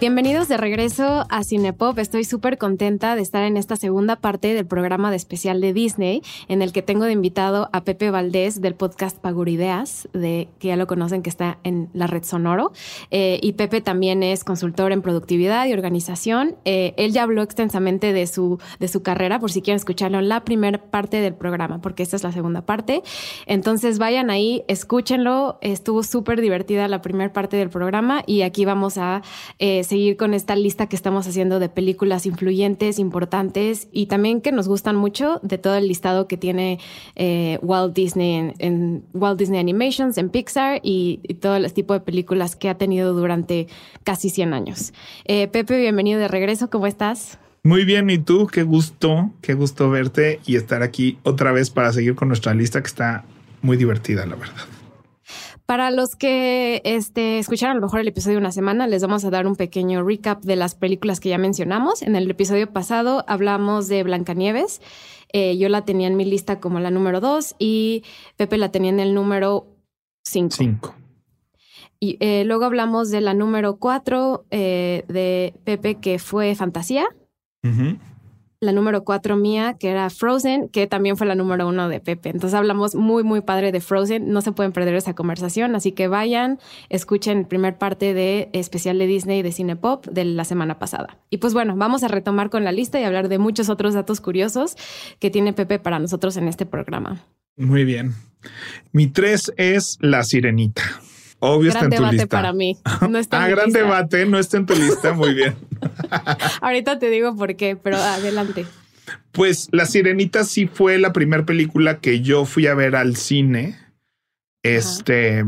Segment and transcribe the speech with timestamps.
[0.00, 1.98] Bienvenidos de regreso a Cinepop.
[1.98, 6.22] Estoy súper contenta de estar en esta segunda parte del programa de especial de Disney,
[6.46, 10.76] en el que tengo de invitado a Pepe Valdés del podcast Pagurideas, de, que ya
[10.76, 12.70] lo conocen, que está en la red Sonoro.
[13.10, 16.54] Eh, y Pepe también es consultor en productividad y organización.
[16.64, 20.28] Eh, él ya habló extensamente de su, de su carrera, por si quieren escucharlo en
[20.28, 23.02] la primera parte del programa, porque esta es la segunda parte.
[23.46, 25.58] Entonces vayan ahí, escúchenlo.
[25.60, 29.22] Estuvo súper divertida la primera parte del programa y aquí vamos a...
[29.58, 34.52] Eh, seguir con esta lista que estamos haciendo de películas influyentes, importantes y también que
[34.52, 36.78] nos gustan mucho de todo el listado que tiene
[37.16, 42.56] eh, Walt Disney en, Walt Disney Animations, en Pixar y, todo el tipo de películas
[42.56, 43.68] que ha tenido durante
[44.04, 44.92] casi 100 años.
[45.24, 47.38] Eh, Pepe, bienvenido de regreso, ¿cómo estás?
[47.62, 48.46] Muy bien, ¿y tú?
[48.46, 52.80] Qué gusto, qué gusto verte y estar aquí otra vez para seguir con nuestra lista
[52.80, 53.24] que está
[53.62, 54.77] muy divertida, la verdad.
[55.68, 59.22] Para los que este, escucharon a lo mejor el episodio de una semana, les vamos
[59.26, 62.00] a dar un pequeño recap de las películas que ya mencionamos.
[62.00, 64.80] En el episodio pasado hablamos de Blancanieves.
[65.30, 68.02] Eh, yo la tenía en mi lista como la número dos y
[68.38, 69.66] Pepe la tenía en el número
[70.24, 70.56] cinco.
[70.56, 70.94] Cinco.
[72.00, 77.06] Y eh, luego hablamos de la número cuatro eh, de Pepe, que fue Fantasía
[78.60, 82.30] la número cuatro mía, que era Frozen, que también fue la número uno de Pepe.
[82.30, 84.30] Entonces hablamos muy, muy padre de Frozen.
[84.32, 89.06] No se pueden perder esa conversación, así que vayan, escuchen primer parte de especial de
[89.06, 91.18] Disney de Cine Pop de la semana pasada.
[91.30, 94.20] Y pues bueno, vamos a retomar con la lista y hablar de muchos otros datos
[94.20, 94.76] curiosos
[95.20, 97.24] que tiene Pepe para nosotros en este programa.
[97.56, 98.14] Muy bien.
[98.92, 100.82] Mi tres es La Sirenita.
[101.40, 102.76] Obvio está en tu debate para mí.
[103.08, 105.12] No está ah, gran debate, no está en tu lista.
[105.12, 105.54] Muy bien.
[106.60, 108.66] Ahorita te digo por qué, pero adelante.
[109.32, 113.78] Pues La Sirenita sí fue la primera película que yo fui a ver al cine.
[114.62, 115.44] Este.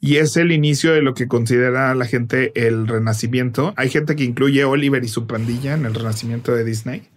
[0.00, 3.72] Y es el inicio de lo que considera la gente el renacimiento.
[3.76, 7.08] Hay gente que incluye Oliver y su pandilla en el renacimiento de Disney.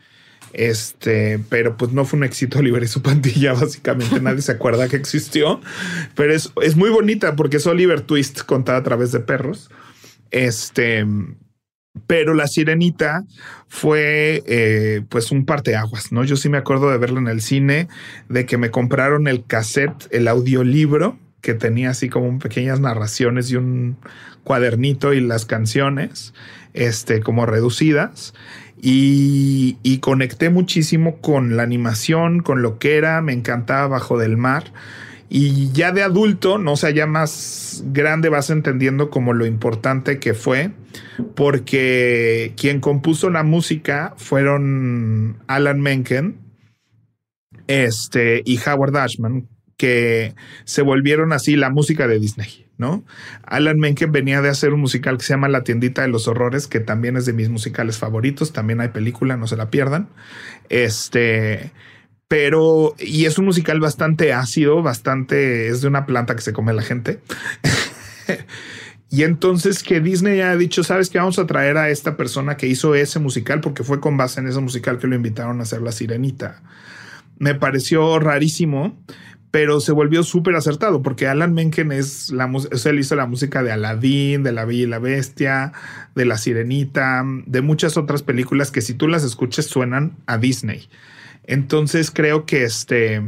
[0.54, 4.90] Este, pero pues no fue un éxito Oliver y su pandilla, básicamente nadie se acuerda
[4.90, 5.62] que existió,
[6.16, 9.70] pero es, es muy bonita porque es Oliver Twist contada a través de perros.
[10.32, 11.06] Este,
[12.08, 13.26] pero la sirenita
[13.68, 16.24] fue eh, pues un parteaguas, ¿no?
[16.24, 17.88] Yo sí me acuerdo de verla en el cine,
[18.30, 23.58] de que me compraron el cassette, el audiolibro, que tenía así como pequeñas narraciones y
[23.58, 23.98] un
[24.44, 26.34] cuadernito y las canciones,
[26.74, 28.34] este, como reducidas.
[28.84, 34.74] Y, conecté muchísimo con la animación, con lo que era, me encantaba Bajo del Mar.
[35.30, 40.34] Y ya de adulto, no sé, ya más grande vas entendiendo como lo importante que
[40.34, 40.72] fue,
[41.36, 46.40] porque quien compuso la música fueron Alan Menken
[47.68, 49.48] este, y Howard Ashman,
[49.78, 50.34] que
[50.66, 52.66] se volvieron así la música de Disney,
[53.44, 56.68] Alan Menken venía de hacer un musical que se llama La tiendita de los horrores,
[56.68, 60.10] que también es de mis musicales favoritos, también hay película, no se la pierdan.
[60.70, 61.72] Este,
[62.32, 66.72] pero, y es un musical bastante ácido, bastante, es de una planta que se come
[66.72, 67.20] la gente.
[69.10, 72.68] y entonces que Disney ha dicho, sabes que vamos a traer a esta persona que
[72.68, 75.82] hizo ese musical, porque fue con base en ese musical que lo invitaron a hacer
[75.82, 76.62] La Sirenita.
[77.38, 78.98] Me pareció rarísimo,
[79.52, 82.50] pero se volvió súper acertado, porque Alan Menken es la
[82.86, 85.74] él hizo la música de Aladdin, de La Bella y la Bestia,
[86.16, 90.88] de La Sirenita, de muchas otras películas que si tú las escuches suenan a Disney.
[91.44, 93.22] Entonces creo que este,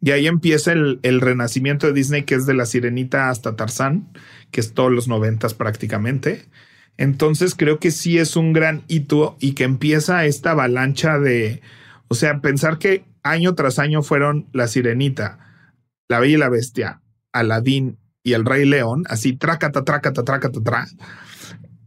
[0.00, 4.08] y ahí empieza el, renacimiento de Disney, que es de la sirenita hasta Tarzán,
[4.50, 6.46] que es todos los noventas prácticamente.
[6.96, 11.62] Entonces creo que sí es un gran hito y que empieza esta avalancha de,
[12.08, 15.38] o sea, pensar que año tras año fueron la sirenita,
[16.08, 17.02] la bella y la bestia,
[17.32, 20.86] Aladín y el rey león, así tracata, tracata, tracata, tra.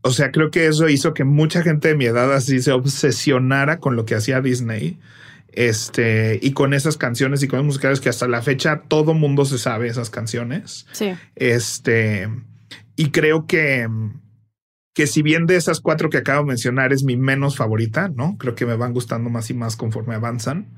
[0.03, 3.77] O sea, creo que eso hizo que mucha gente de mi edad así se obsesionara
[3.77, 4.99] con lo que hacía Disney
[5.51, 9.57] este, y con esas canciones y con musicales que hasta la fecha todo mundo se
[9.57, 10.87] sabe esas canciones.
[10.91, 11.13] Sí.
[11.35, 12.29] Este,
[12.95, 13.87] y creo que,
[14.93, 18.37] que si bien de esas cuatro que acabo de mencionar es mi menos favorita, ¿no?
[18.37, 20.69] Creo que me van gustando más y más conforme avanzan.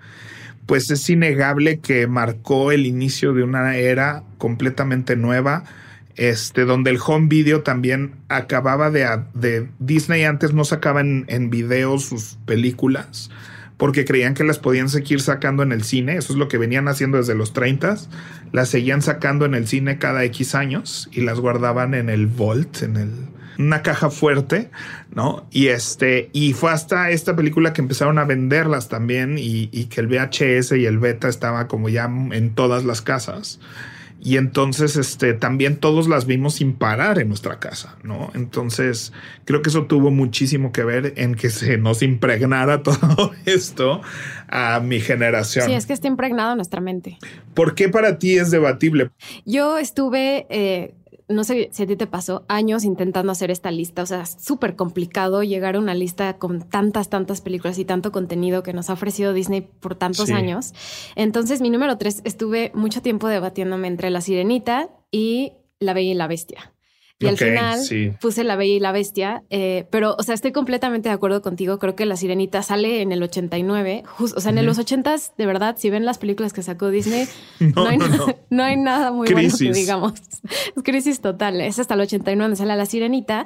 [0.66, 5.64] Pues es innegable que marcó el inicio de una era completamente nueva,
[6.16, 11.50] este, donde el home video también acababa de, de Disney antes no sacaba en, en
[11.50, 13.30] video sus películas
[13.78, 16.16] porque creían que las podían seguir sacando en el cine.
[16.16, 17.98] Eso es lo que venían haciendo desde los 30.
[18.52, 22.84] Las seguían sacando en el cine cada X años y las guardaban en el vault,
[22.84, 23.12] en el,
[23.58, 24.70] una caja fuerte,
[25.14, 25.46] ¿no?
[25.52, 30.02] Y este, y fue hasta esta película que empezaron a venderlas también y, y que
[30.02, 33.60] el VHS y el beta estaba como ya en todas las casas.
[34.26, 38.32] Y entonces, este, también todos las vimos sin parar en nuestra casa, ¿no?
[38.34, 39.12] Entonces,
[39.44, 44.02] creo que eso tuvo muchísimo que ver en que se nos impregnara todo esto
[44.48, 45.66] a mi generación.
[45.66, 47.18] Sí, es que está impregnado en nuestra mente.
[47.54, 49.12] ¿Por qué para ti es debatible?
[49.46, 50.94] Yo estuve eh,
[51.34, 54.04] no sé si a ti te pasó, años intentando hacer esta lista.
[54.04, 58.12] O sea, es súper complicado llegar a una lista con tantas, tantas películas y tanto
[58.12, 60.74] contenido que nos ha ofrecido Disney por tantos años.
[61.16, 66.16] Entonces, mi número tres, estuve mucho tiempo debatiéndome entre La Sirenita y La Bella y
[66.16, 66.73] la Bestia.
[67.24, 67.80] Y al final
[68.20, 71.80] puse La Bella y la Bestia, eh, pero, o sea, estoy completamente de acuerdo contigo.
[71.80, 74.04] Creo que La Sirenita sale en el 89.
[74.20, 77.28] o sea, en los 80 de verdad, si ven las películas que sacó Disney,
[77.60, 77.98] no, hay,
[78.50, 80.14] no, hay, nada muy bueno que digamos.
[80.76, 81.62] Es crisis total.
[81.62, 83.46] Es hasta el 89 donde sale La Sirenita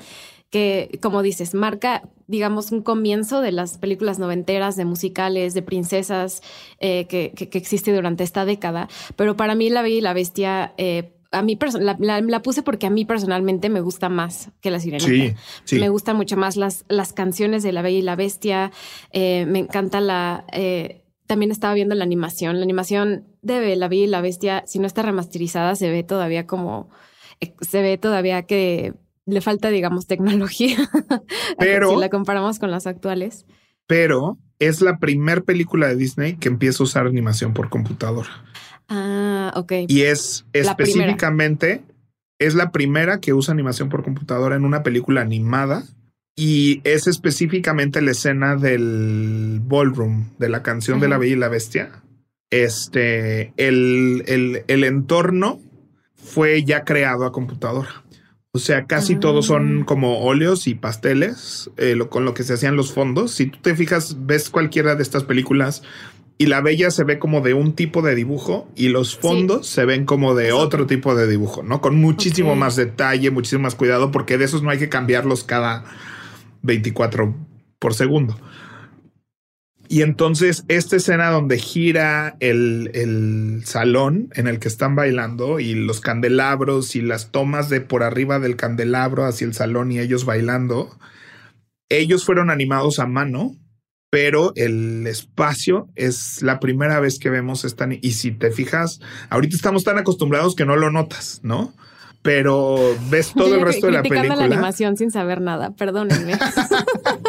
[0.50, 6.42] que, como dices, marca, digamos, un comienzo de las películas noventeras, de musicales, de princesas
[6.80, 8.88] eh, que, que, existe durante esta década.
[9.16, 12.88] Pero para mí La Bella y la Bestia eh, a mí la, la, puse porque
[12.88, 15.40] a mí personalmente me gusta más que la sirenita.
[15.72, 18.72] Me gustan mucho más las, las canciones de La Bella y la Bestia.
[19.12, 20.46] Eh, me encanta la.
[20.52, 22.58] Eh, también estaba viendo la animación.
[22.58, 26.48] La animación de La Bella y la Bestia, si no está remasterizada, se ve todavía
[26.48, 26.90] como.
[27.42, 28.94] Eh, se ve todavía que
[29.26, 30.78] le falta, digamos, tecnología.
[31.60, 31.92] Pero.
[31.92, 33.46] si la comparamos con las actuales.
[33.86, 38.30] Pero es la primer película de Disney que empieza a usar animación por computadora.
[38.90, 39.74] Ah, ok.
[39.88, 41.84] Y es específicamente,
[42.40, 45.84] es la primera que usa animación por computadora en una película animada.
[46.40, 51.50] Y es específicamente la escena del ballroom, de la canción de la Bella y la
[51.50, 52.04] Bestia.
[52.52, 55.60] Este, el, el, el entorno
[56.16, 58.04] fue ya creado a computadora.
[58.58, 59.86] O sea, casi todos son ah.
[59.86, 63.32] como óleos y pasteles eh, con lo que se hacían los fondos.
[63.32, 65.84] Si tú te fijas, ves cualquiera de estas películas
[66.38, 69.86] y la bella se ve como de un tipo de dibujo y los fondos se
[69.86, 71.82] ven como de otro tipo de dibujo, ¿no?
[71.82, 75.84] Con muchísimo más detalle, muchísimo más cuidado, porque de esos no hay que cambiarlos cada
[76.62, 77.36] 24
[77.80, 78.38] por segundo.
[79.90, 85.74] Y entonces esta escena donde gira el, el, salón en el que están bailando y
[85.74, 90.26] los candelabros y las tomas de por arriba del candelabro hacia el salón y ellos
[90.26, 91.00] bailando,
[91.90, 93.56] ellos fueron animados a mano
[94.10, 97.88] pero el espacio es la primera vez que vemos esta.
[98.02, 101.74] Y si te fijas, ahorita estamos tan acostumbrados que no lo notas, ¿no?
[102.22, 104.36] Pero ves todo el resto de la película.
[104.36, 106.38] la animación sin saber nada, perdónenme.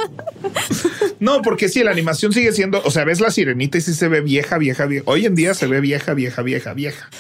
[1.21, 4.09] no, porque sí, la animación sigue siendo, o sea, ves la sirenita y sí se
[4.09, 5.05] ve vieja, vieja, vieja.
[5.07, 7.11] Hoy en día se ve vieja, vieja, vieja, vieja.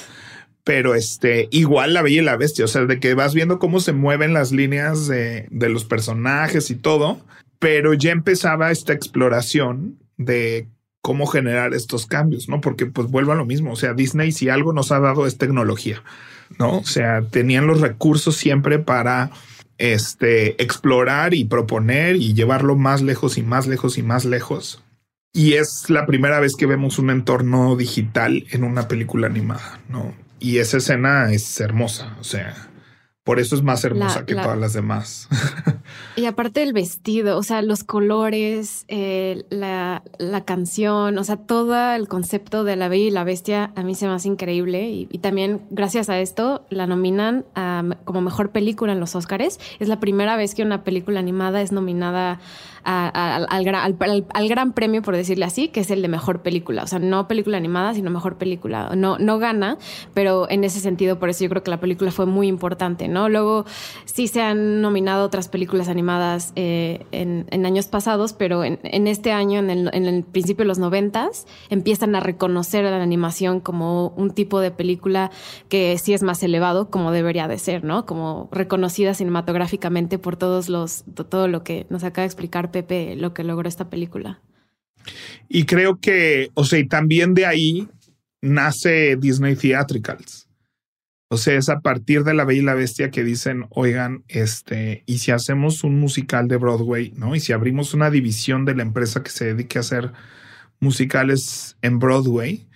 [0.64, 3.80] Pero este, igual la bella y la bestia, o sea, de que vas viendo cómo
[3.80, 7.20] se mueven las líneas de, de los personajes y todo
[7.58, 10.68] pero ya empezaba esta exploración de
[11.00, 12.60] cómo generar estos cambios, ¿no?
[12.60, 15.38] Porque pues vuelvo a lo mismo, o sea, Disney si algo nos ha dado es
[15.38, 16.02] tecnología,
[16.58, 16.78] ¿no?
[16.78, 19.30] O sea, tenían los recursos siempre para
[19.78, 24.82] este explorar y proponer y llevarlo más lejos y más lejos y más lejos.
[25.32, 30.14] Y es la primera vez que vemos un entorno digital en una película animada, ¿no?
[30.40, 32.68] Y esa escena es hermosa, o sea,
[33.24, 35.28] por eso es más hermosa que todas las demás.
[36.18, 40.02] y aparte el vestido, o sea, los colores, eh, la,
[40.44, 44.08] canción, o sea, todo el concepto de La Bella y la Bestia a mí se
[44.08, 44.88] me hace increíble.
[44.90, 47.44] Y, también, gracias a esto, la nominan
[48.04, 49.60] como mejor película en los Oscars.
[49.78, 52.40] Es la primera vez que una película animada es nominada
[52.84, 56.82] al, al, gran premio, por decirle así, que es el de mejor película.
[56.82, 58.90] O sea, no película animada, sino mejor película.
[58.96, 59.78] No, no gana,
[60.14, 63.28] pero en ese sentido, por eso yo creo que la película fue muy importante, ¿no?
[63.28, 63.64] Luego
[64.04, 69.58] sí se han nominado otras películas animadas eh, en, años pasados, pero en, este año,
[69.58, 74.60] en el, principio de los noventas, empiezan a reconocer a la animación como un tipo
[74.60, 75.30] de película
[75.68, 78.06] que sí es más elevado, como debería de ser, ¿no?
[78.06, 83.34] Como reconocida cinematográficamente por todos los, todo lo que nos acaba de explicar Pepe, lo
[83.34, 84.40] que logró esta película.
[85.48, 87.88] Y creo que, o sea, y también de ahí
[88.40, 90.48] nace Disney Theatricals.
[91.30, 95.02] O sea, es a partir de La Bella y la Bestia que dicen, oigan, este,
[95.04, 97.34] y si hacemos un musical de Broadway, ¿no?
[97.34, 100.12] Y si abrimos una división de la empresa que se dedique a hacer
[100.80, 102.66] musicales en Broadway,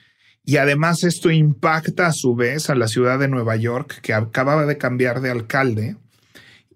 [0.45, 4.67] y además esto impacta a su vez a la ciudad de Nueva York, que acababa
[4.67, 5.97] de cambiar de alcalde,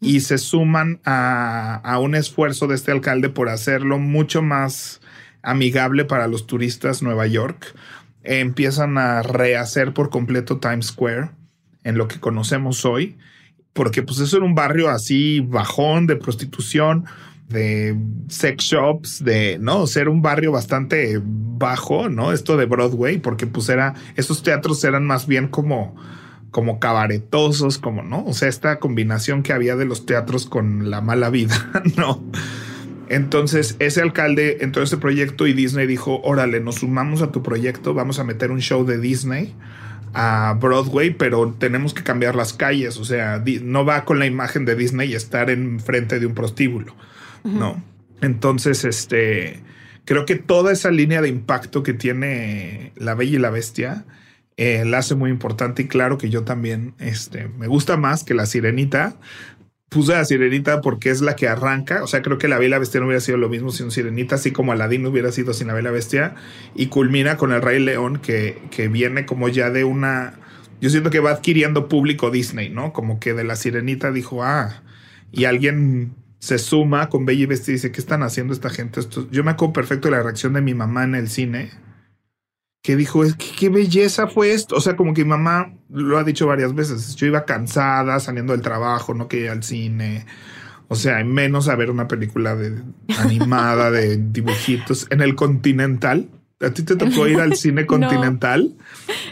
[0.00, 5.00] y se suman a, a un esfuerzo de este alcalde por hacerlo mucho más
[5.42, 7.74] amigable para los turistas Nueva York.
[8.24, 11.30] empiezan a rehacer por completo Times Square
[11.84, 13.16] en lo que conocemos hoy,
[13.72, 17.04] porque pues eso era un barrio así bajón de prostitución,
[17.48, 17.96] de
[18.28, 23.68] sex shops, de no ser un barrio bastante bajo, no esto de Broadway, porque pues
[23.68, 25.94] era esos teatros eran más bien como
[26.50, 31.00] como cabaretosos, como no, o sea, esta combinación que había de los teatros con la
[31.00, 32.22] mala vida, no.
[33.08, 37.42] Entonces, ese alcalde entró a ese proyecto y Disney dijo, órale, nos sumamos a tu
[37.42, 39.54] proyecto, vamos a meter un show de Disney
[40.12, 44.64] a Broadway, pero tenemos que cambiar las calles, o sea, no va con la imagen
[44.64, 46.96] de Disney y estar en frente de un prostíbulo,
[47.44, 47.82] ¿no?
[48.22, 49.62] Entonces, este,
[50.04, 54.04] creo que toda esa línea de impacto que tiene La Bella y la Bestia
[54.56, 58.34] eh, la hace muy importante y claro que yo también, este, me gusta más que
[58.34, 59.16] La Sirenita,
[59.88, 62.02] puse a Sirenita porque es la que arranca.
[62.02, 64.52] O sea, creo que la Bella Bestia no hubiera sido lo mismo sin Sirenita, así
[64.52, 66.34] como Aladdin no hubiera sido sin la Bella Bestia.
[66.74, 70.40] Y culmina con el Rey León, que, que viene como ya de una.
[70.80, 72.92] Yo siento que va adquiriendo público Disney, ¿no?
[72.92, 74.82] Como que de la Sirenita dijo, ah,
[75.32, 79.00] y alguien se suma con Bella y Bestia y dice, ¿qué están haciendo esta gente?
[79.00, 79.28] Esto...
[79.30, 81.70] Yo me acuerdo perfecto de la reacción de mi mamá en el cine
[82.86, 84.76] que dijo, es que qué belleza fue esto.
[84.76, 87.16] O sea, como que mi mamá lo ha dicho varias veces.
[87.16, 90.24] Yo iba cansada saliendo del trabajo, no quería ir al cine.
[90.86, 92.80] O sea, menos a ver una película de,
[93.18, 96.28] animada de dibujitos en el Continental.
[96.60, 98.76] ¿A ti te tocó ir al cine Continental?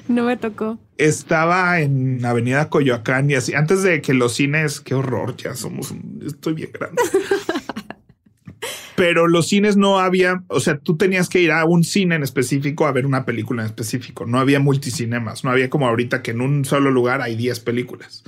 [0.08, 0.80] No, me tocó.
[0.98, 3.54] Estaba en Avenida Coyoacán y así.
[3.54, 5.94] Antes de que los cines, qué horror, ya somos,
[6.26, 7.00] estoy bien grande.
[8.96, 12.22] pero los cines no había, o sea, tú tenías que ir a un cine en
[12.22, 14.26] específico a ver una película en específico.
[14.26, 18.24] No había multicinemas, no había como ahorita que en un solo lugar hay 10 películas.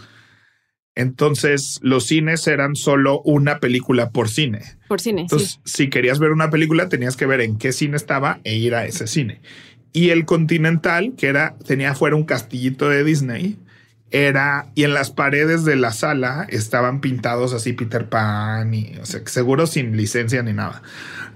[0.94, 4.62] Entonces, los cines eran solo una película por cine.
[4.88, 5.22] Por cine.
[5.22, 8.74] Entonces, si querías ver una película, tenías que ver en qué cine estaba e ir
[8.74, 9.42] a ese cine.
[9.92, 13.58] Y el Continental, que era, tenía afuera un castillito de Disney,
[14.10, 19.06] era, y en las paredes de la sala estaban pintados así Peter Pan y, o
[19.06, 20.82] sea, seguro sin licencia ni nada.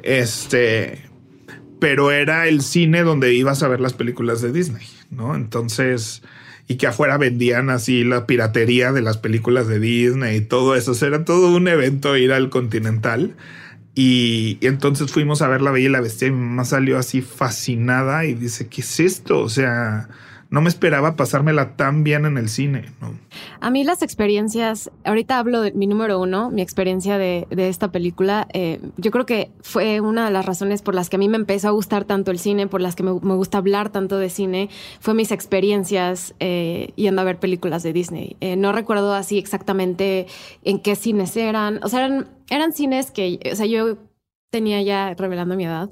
[0.03, 1.03] Este,
[1.81, 5.35] pero era el cine donde ibas a ver las películas de Disney, ¿no?
[5.35, 6.23] Entonces,
[6.69, 10.95] y que afuera vendían así la piratería de las películas de Disney y todo eso.
[11.05, 13.35] Era todo un evento ir al Continental.
[13.97, 16.97] Y, y, entonces fuimos a ver La Bella y la Bestia y mi mamá salió
[16.97, 19.41] así fascinada y dice, ¿qué es esto?
[19.41, 20.09] O sea,
[20.51, 22.87] no me esperaba pasármela tan bien en el cine.
[23.61, 28.49] A mí las experiencias, ahorita hablo de mi número uno, mi experiencia de, esta película,
[28.53, 31.37] eh, yo creo que fue una de las razones por las que a mí me
[31.37, 34.71] empezó a gustar tanto el cine, por las que me, gusta hablar tanto de cine,
[34.99, 38.37] fue mis experiencias eh, yendo a ver películas de Disney.
[38.41, 40.27] Eh, no recuerdo así exactamente
[40.65, 43.99] en qué cines eran, o sea, eran, eran cines que, o sea, yo
[44.51, 45.91] tenía ya, revelando mi edad,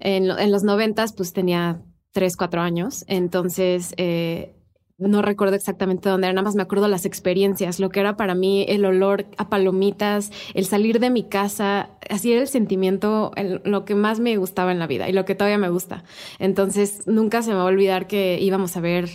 [0.00, 1.80] en, en los noventas pues tenía
[2.14, 3.04] tres, cuatro años.
[3.08, 4.54] Entonces, eh,
[4.98, 8.36] no recuerdo exactamente dónde era, nada más me acuerdo las experiencias, lo que era para
[8.36, 13.32] mí el olor a palomitas, el salir de mi casa, así era el sentimiento,
[13.64, 16.04] lo que más me gustaba en la vida y lo que todavía me gusta.
[16.38, 19.10] Entonces, nunca se me va a olvidar que íbamos a ver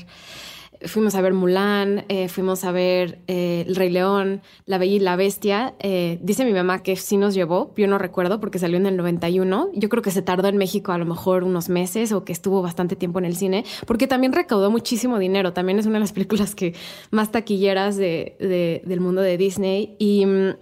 [0.86, 5.00] fuimos a ver Mulan, eh, fuimos a ver eh, El Rey León, La Bella y
[5.00, 5.76] la Bestia.
[5.80, 8.98] Eh, dice mi mamá que sí nos llevó, yo no recuerdo porque salió en el
[8.98, 9.70] 91.
[9.74, 12.62] Yo creo que se tardó en México a lo mejor unos meses o que estuvo
[12.62, 15.54] bastante tiempo en el cine, porque también recaudó muchísimo dinero.
[15.54, 16.76] También es una de las películas que
[17.12, 19.96] más taquilleras de, del mundo de Disney.
[20.00, 20.56] Y mm,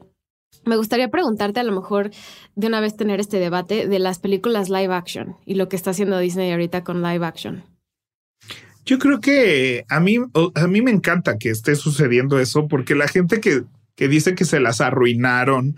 [0.65, 2.11] me gustaría preguntarte a lo mejor
[2.55, 5.91] de una vez tener este debate de las películas live action y lo que está
[5.91, 7.76] haciendo Disney ahorita con live action.
[8.87, 10.17] Yo creo que a mí,
[10.55, 13.63] a mí me encanta que esté sucediendo eso porque la gente que,
[13.97, 15.75] que dice que se las arruinaron,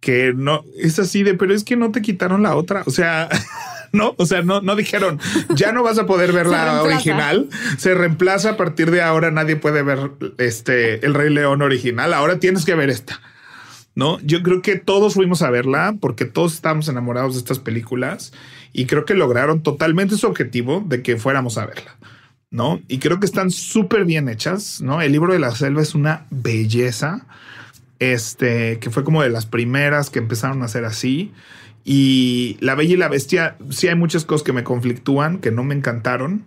[0.00, 2.82] que no es así de, pero es que no te quitaron la otra.
[2.84, 3.30] O sea,
[3.92, 5.18] no, o sea, no, no dijeron
[5.54, 7.48] ya no vas a poder ver la original.
[7.78, 9.30] Se reemplaza a partir de ahora.
[9.30, 12.12] Nadie puede ver este el Rey León original.
[12.12, 13.22] Ahora tienes que ver esta.
[13.94, 18.34] No, yo creo que todos fuimos a verla porque todos estamos enamorados de estas películas
[18.74, 21.96] y creo que lograron totalmente su objetivo de que fuéramos a verla.
[22.52, 22.80] ¿No?
[22.86, 25.00] Y creo que están súper bien hechas, ¿no?
[25.00, 27.26] El libro de la selva es una belleza,
[27.98, 31.32] este, que fue como de las primeras que empezaron a hacer así.
[31.82, 35.64] Y La Bella y la Bestia, sí hay muchas cosas que me conflictúan, que no
[35.64, 36.44] me encantaron.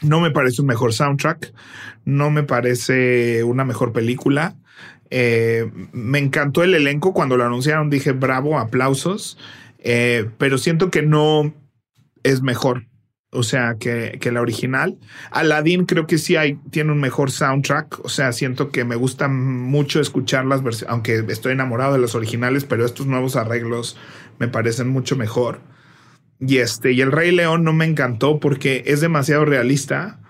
[0.00, 1.52] No me parece un mejor soundtrack,
[2.04, 4.54] no me parece una mejor película.
[5.10, 9.38] Eh, me encantó el elenco cuando lo anunciaron, dije bravo, aplausos,
[9.78, 11.52] eh, pero siento que no
[12.22, 12.86] es mejor
[13.30, 14.96] o sea, que, que, la original.
[15.30, 19.28] Aladdin creo que sí hay, tiene un mejor soundtrack, o sea, siento que me gusta
[19.28, 23.96] mucho escuchar las versiones, aunque estoy enamorado de los originales, pero estos nuevos arreglos
[24.38, 25.60] me parecen mucho mejor.
[26.38, 30.20] Y este, y el Rey León no me encantó porque es demasiado realista.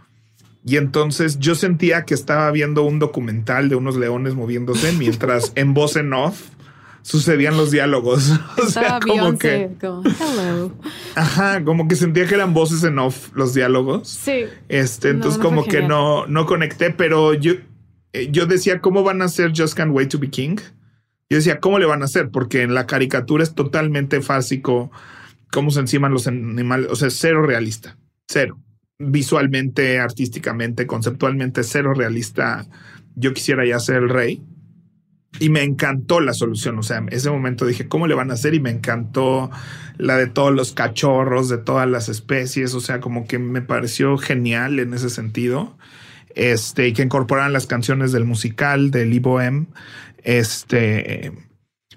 [0.65, 5.75] Y entonces yo sentía que estaba viendo un documental de unos leones moviéndose mientras en
[5.75, 6.43] voz en off
[7.07, 8.33] sucedían los diálogos.
[8.57, 9.71] O sea, como que.
[11.15, 14.09] Ajá, como que sentía que eran voces en off los diálogos.
[14.09, 14.47] Sí.
[14.69, 17.53] Este, entonces, como que no, no conecté, pero yo,
[18.13, 20.57] eh, yo decía, ¿cómo van a hacer Just Can't Wait to Be King?
[21.31, 22.31] Yo decía, ¿cómo le van a hacer?
[22.31, 24.91] Porque en la caricatura es totalmente fásico
[25.53, 26.89] cómo se enciman los animales.
[26.91, 27.97] O sea, cero realista.
[28.27, 28.59] Cero.
[28.99, 32.67] Visualmente, artísticamente, conceptualmente, cero realista.
[33.15, 34.43] Yo quisiera ya ser el rey
[35.39, 36.79] y me encantó la solución.
[36.79, 38.55] O sea, en ese momento dije, ¿cómo le van a hacer?
[38.55, 39.51] Y me encantó
[39.99, 42.75] la de todos los cachorros, de todas las especies.
[42.75, 45.77] O sea, como que me pareció genial en ese sentido.
[46.35, 49.23] Este, y que incorporaran las canciones del musical de Lee
[50.23, 51.33] Este,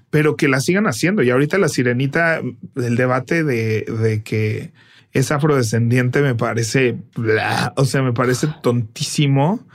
[0.09, 1.23] pero que la sigan haciendo.
[1.23, 2.41] Y ahorita la sirenita,
[2.75, 4.71] el debate de, de que
[5.11, 6.97] es afrodescendiente me parece,
[7.75, 9.67] o sea, me parece tontísimo.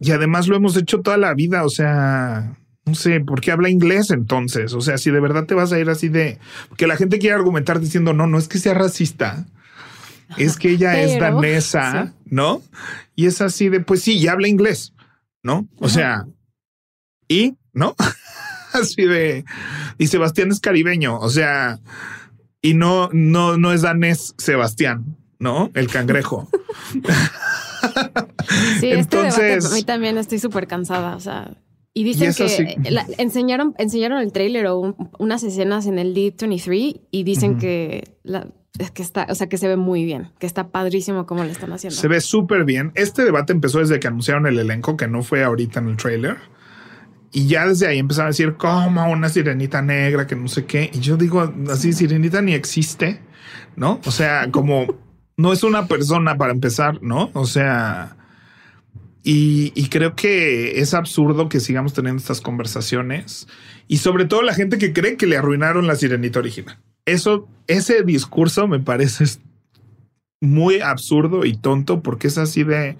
[0.00, 1.64] Y además lo hemos hecho toda la vida.
[1.64, 2.56] O sea,
[2.88, 4.72] no sé, ¿por qué habla inglés entonces?
[4.74, 6.38] O sea, si de verdad te vas a ir así de...
[6.76, 9.46] Que la gente quiere argumentar diciendo, no, no es que sea racista,
[10.36, 12.62] es que ella es danesa, ¿no?
[13.14, 14.94] Y es así de, pues sí, ya habla inglés,
[15.42, 15.68] ¿no?
[15.78, 16.26] O sea,
[17.28, 17.94] y, ¿no?
[18.72, 19.44] así de...
[19.98, 21.78] Y Sebastián es caribeño, o sea,
[22.60, 25.70] y no, no, no es danés Sebastián, ¿no?
[25.74, 26.48] El cangrejo.
[28.80, 31.56] sí, Entonces, este a mí también estoy súper cansada, o sea...
[31.98, 32.76] Y dicen que
[33.18, 38.14] enseñaron, enseñaron el trailer o unas escenas en el D23 y dicen que,
[38.94, 41.72] que está, o sea, que se ve muy bien, que está padrísimo como lo están
[41.72, 41.98] haciendo.
[41.98, 42.92] Se ve súper bien.
[42.94, 46.36] Este debate empezó desde que anunciaron el elenco, que no fue ahorita en el trailer.
[47.32, 50.92] Y ya desde ahí empezaron a decir, como una sirenita negra, que no sé qué.
[50.94, 53.22] Y yo digo, así, sirenita ni existe,
[53.74, 54.00] ¿no?
[54.06, 54.86] O sea, como
[55.36, 57.30] no es una persona para empezar, ¿no?
[57.32, 58.17] O sea,
[59.30, 63.46] y, creo que es absurdo que sigamos teniendo estas conversaciones
[63.86, 66.78] y sobre todo la gente que cree que le arruinaron la sirenita original.
[67.04, 69.26] Eso, ese discurso me parece
[70.40, 72.96] muy absurdo y tonto porque es así de,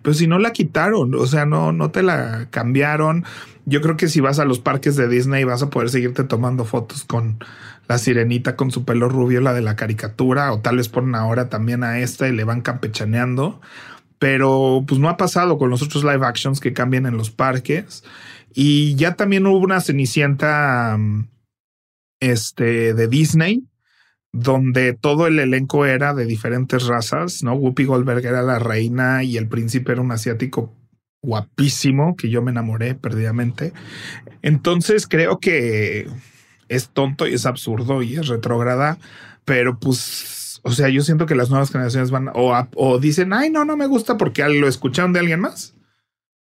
[0.00, 3.26] pero si no la quitaron, o sea, no, no te la cambiaron.
[3.66, 6.64] Yo creo que si vas a los parques de Disney vas a poder seguirte tomando
[6.64, 7.44] fotos con
[7.86, 11.50] la sirenita con su pelo rubio, la de la caricatura, o tal vez ponen ahora
[11.50, 13.60] también a esta y le van campechaneando
[14.18, 18.04] pero pues no ha pasado con los otros live actions que cambian en los parques.
[18.54, 21.28] Y ya también hubo una cenicienta mm,
[22.20, 23.64] este, de Disney,
[24.32, 27.54] donde todo el elenco era de diferentes razas, ¿no?
[27.54, 30.74] Whoopi Goldberg era la reina y el príncipe era un asiático
[31.22, 33.72] guapísimo, que yo me enamoré perdidamente.
[34.42, 36.06] Entonces creo que
[36.68, 38.98] es tonto y es absurdo y es retrógrada,
[39.44, 40.35] pero pues
[40.66, 43.86] o sea, yo siento que las nuevas generaciones van o, dicen, ay, no, no me
[43.86, 45.76] gusta porque lo escucharon de alguien más.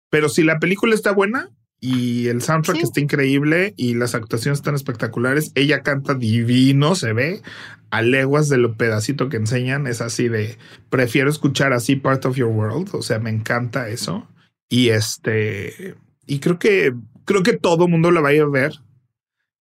[0.10, 1.50] Pero si la película está buena
[1.82, 7.42] y el soundtrack está increíble y las actuaciones están espectaculares, ella canta divino, se ve
[7.90, 9.86] a leguas de lo pedacito que enseñan.
[9.86, 10.58] Es así de
[10.90, 12.92] prefiero escuchar así Part of Your World.
[12.94, 14.30] O sea, me encanta eso.
[14.70, 16.94] Y este, y creo que
[17.26, 18.76] creo que todo mundo la va a ir a ver.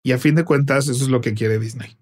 [0.05, 1.97] Y a fin de cuentas, eso es lo que quiere Disney.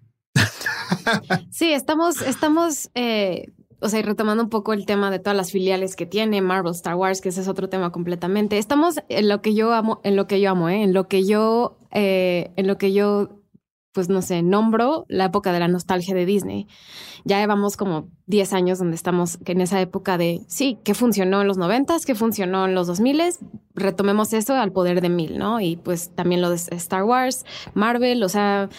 [1.49, 5.95] Sí, estamos, estamos, eh, o sea, retomando un poco el tema de todas las filiales
[5.95, 8.57] que tiene Marvel, Star Wars, que ese es otro tema completamente.
[8.57, 10.83] Estamos en lo que yo amo, en lo que yo amo, ¿eh?
[10.83, 13.41] en lo que yo, eh, en lo que yo,
[13.91, 16.67] pues no sé, nombro la época de la nostalgia de Disney.
[17.25, 21.47] Ya llevamos como 10 años donde estamos en esa época de, sí, ¿qué funcionó en
[21.47, 23.21] los 90, qué funcionó en los 2000,
[23.75, 25.59] retomemos eso al poder de mil, ¿no?
[25.59, 28.69] Y pues también lo de Star Wars, Marvel, o sea,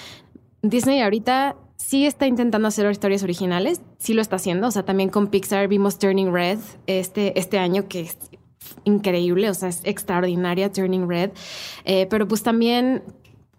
[0.62, 4.68] Disney ahorita sí está intentando hacer historias originales, sí lo está haciendo.
[4.68, 8.18] O sea, también con Pixar vimos Turning Red este, este año, que es
[8.84, 11.30] increíble, o sea, es extraordinaria Turning Red.
[11.84, 13.02] Eh, pero pues también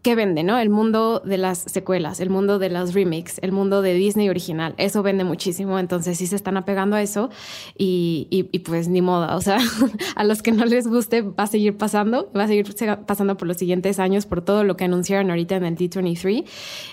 [0.06, 0.60] ¿qué vende, no?
[0.60, 4.76] El mundo de las secuelas, el mundo de las remakes, el mundo de Disney original.
[4.78, 5.80] Eso vende muchísimo.
[5.80, 7.32] Entonces sí se están apegando a eso
[7.76, 9.36] y, y, pues ni moda.
[9.36, 9.58] O sea,
[10.16, 12.68] a los que no les guste va a seguir pasando, va a seguir
[13.08, 16.46] pasando por los siguientes años por todo lo que anunciaron ahorita en el D23.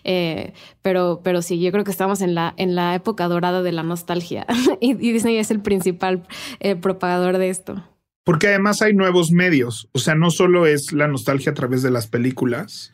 [0.05, 3.72] Eh, pero, pero sí, yo creo que estamos en la, en la época dorada de
[3.72, 4.46] la nostalgia
[4.81, 6.27] y, Disney es el principal
[6.61, 7.83] eh, propagador de esto.
[8.25, 9.89] Porque además hay nuevos medios.
[9.93, 12.93] O sea, no solo es la nostalgia a través de las películas.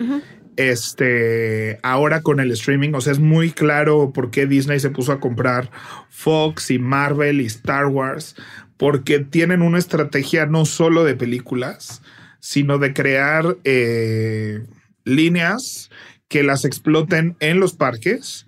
[0.57, 5.13] Este, ahora con el streaming, o sea, es muy claro por qué Disney se puso
[5.13, 5.71] a comprar
[6.09, 8.35] Fox y Marvel y Star Wars,
[8.77, 12.03] porque tienen una estrategia no solo de películas,
[12.41, 14.65] sino de crear eh,
[15.05, 15.91] líneas
[16.27, 18.47] que las exploten en los parques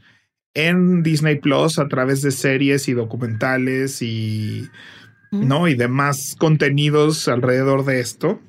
[0.55, 4.69] en Disney Plus a través de series y documentales y,
[5.31, 5.69] ¿no?
[5.69, 8.41] y demás contenidos alrededor de esto.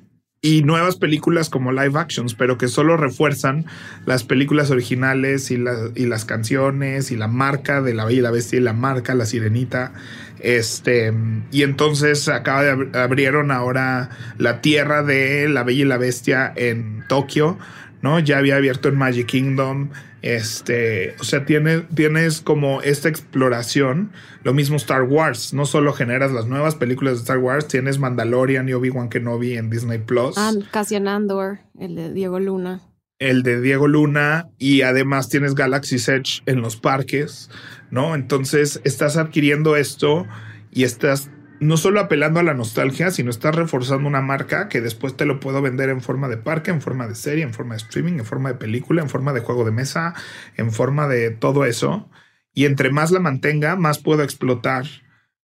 [0.44, 3.64] Y nuevas películas como live actions, pero que solo refuerzan
[4.06, 8.30] las películas originales y, y las canciones y la marca de La Bella y la
[8.32, 9.92] Bestia y la marca La Sirenita.
[10.40, 11.12] Este,
[11.52, 17.04] y entonces acaba de abrieron ahora la tierra de La Bella y la Bestia en
[17.08, 17.56] Tokio,
[18.00, 18.18] ¿no?
[18.18, 19.90] Ya había abierto en Magic Kingdom.
[20.22, 24.12] Este, o sea, tiene, tienes como esta exploración.
[24.44, 25.52] Lo mismo Star Wars.
[25.52, 29.68] No solo generas las nuevas películas de Star Wars, tienes Mandalorian y Obi-Wan Kenobi en
[29.68, 30.34] Disney Plus.
[30.38, 32.80] Ah, Cassian Andor, el de Diego Luna.
[33.18, 37.50] El de Diego Luna y además tienes Galaxy's Edge en los parques.
[37.92, 38.14] ¿no?
[38.14, 40.26] Entonces estás adquiriendo esto
[40.72, 41.30] y estás
[41.62, 45.38] no solo apelando a la nostalgia, sino estás reforzando una marca que después te lo
[45.38, 48.24] puedo vender en forma de parque, en forma de serie, en forma de streaming, en
[48.24, 50.14] forma de película, en forma de juego de mesa,
[50.56, 52.10] en forma de todo eso.
[52.52, 54.86] Y entre más la mantenga, más puedo explotar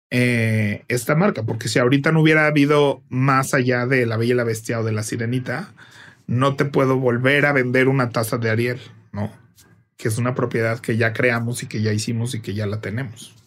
[0.09, 4.37] eh, esta marca, porque si ahorita no hubiera habido más allá de La Bella y
[4.37, 5.73] la Bestia o de La Sirenita,
[6.27, 8.81] no te puedo volver a vender una taza de Ariel,
[9.13, 9.31] ¿no?
[9.95, 12.81] que es una propiedad que ya creamos y que ya hicimos y que ya la
[12.81, 13.40] tenemos.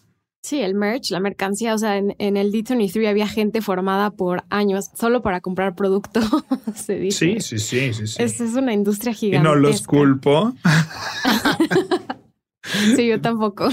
[0.45, 4.91] Sí, el merch, la mercancía, o sea, en, el D23 había gente formada por años
[4.93, 6.21] solo para comprar producto,
[6.75, 7.39] se dice.
[7.39, 8.05] Sí, sí, sí, sí.
[8.05, 8.21] sí.
[8.21, 9.41] Es, una industria gigante.
[9.41, 10.53] Y no los culpo.
[12.95, 13.69] sí, yo tampoco.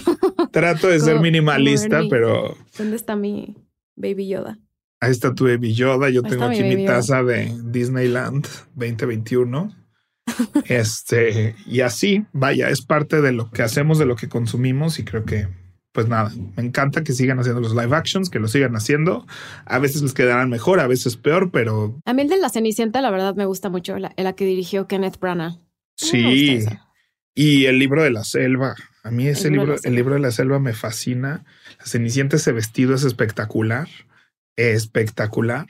[0.51, 2.57] Trato de ser minimalista, pero...
[2.79, 3.55] ¿Dónde está mi
[3.95, 4.59] Baby Yoda?
[4.99, 6.09] Ahí está tu Baby Yoda.
[6.09, 9.77] Yo tengo aquí mi taza de Disneyland 2021.
[10.65, 15.05] este, y así, vaya, es parte de lo que hacemos, de lo que consumimos y
[15.05, 15.49] creo que,
[15.93, 19.27] pues nada, me encanta que sigan haciendo los live actions, que lo sigan haciendo.
[19.67, 22.01] A veces les quedarán mejor, a veces peor, pero...
[22.07, 24.89] A mí el de la Cenicienta, la verdad, me gusta mucho, la, la que dirigió
[24.89, 25.59] Kenneth Branagh.
[25.95, 26.65] Sí,
[27.35, 28.75] y el libro de la selva.
[29.05, 31.45] A mí ese libro, el libro de la selva me fascina.
[31.79, 33.89] La Cenicienta, ese vestido es espectacular,
[34.57, 35.67] espectacular.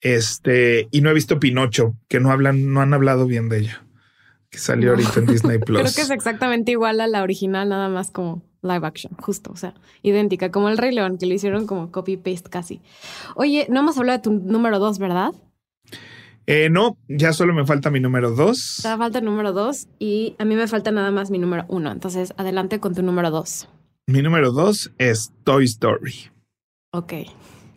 [0.00, 3.84] Este, y no he visto Pinocho, que no hablan, no han hablado bien de ella,
[4.50, 5.80] que salió ahorita en Disney Plus.
[5.80, 9.56] Creo que es exactamente igual a la original, nada más como live action, justo, o
[9.56, 12.80] sea, idéntica, como el Rey León, que lo hicieron como copy paste casi.
[13.34, 15.32] Oye, no hemos hablado de tu número dos, ¿verdad?
[16.46, 18.80] Eh, no, ya solo me falta mi número dos.
[18.82, 21.92] Te falta el número dos y a mí me falta nada más mi número uno.
[21.92, 23.68] Entonces, adelante con tu número dos.
[24.06, 26.30] Mi número dos es Toy Story.
[26.92, 27.12] Ok.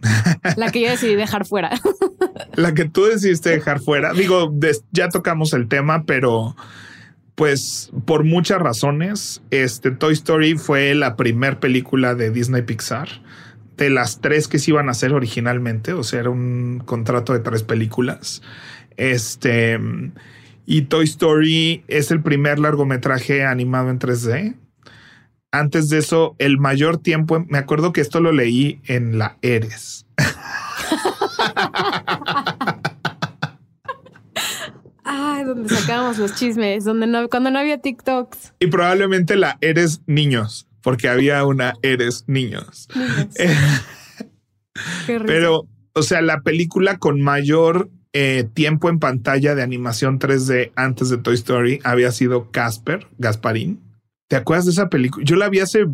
[0.56, 1.72] La que yo decidí dejar fuera.
[2.56, 4.14] La que tú decidiste dejar fuera.
[4.14, 4.54] Digo,
[4.92, 6.56] ya tocamos el tema, pero
[7.42, 13.10] pues por muchas razones, este Toy Story fue la primer película de Disney Pixar.
[13.78, 17.40] De las tres que se iban a hacer originalmente, o sea, era un contrato de
[17.40, 18.44] tres películas.
[18.96, 19.80] Este,
[20.68, 24.56] y Toy Story es el primer largometraje animado en 3D
[25.52, 30.06] antes de eso, el mayor tiempo, me acuerdo que esto lo leí en la Eres.
[35.42, 38.54] Ay, donde sacábamos los chismes, donde no, cuando no había TikToks.
[38.60, 42.88] Y probablemente la Eres Niños, porque había una Eres Niños.
[45.08, 51.10] Pero, o sea, la película con mayor eh, tiempo en pantalla de animación 3D antes
[51.10, 53.82] de Toy Story había sido Casper, Gasparín.
[54.28, 55.26] ¿Te acuerdas de esa película?
[55.26, 55.88] Yo la vi hace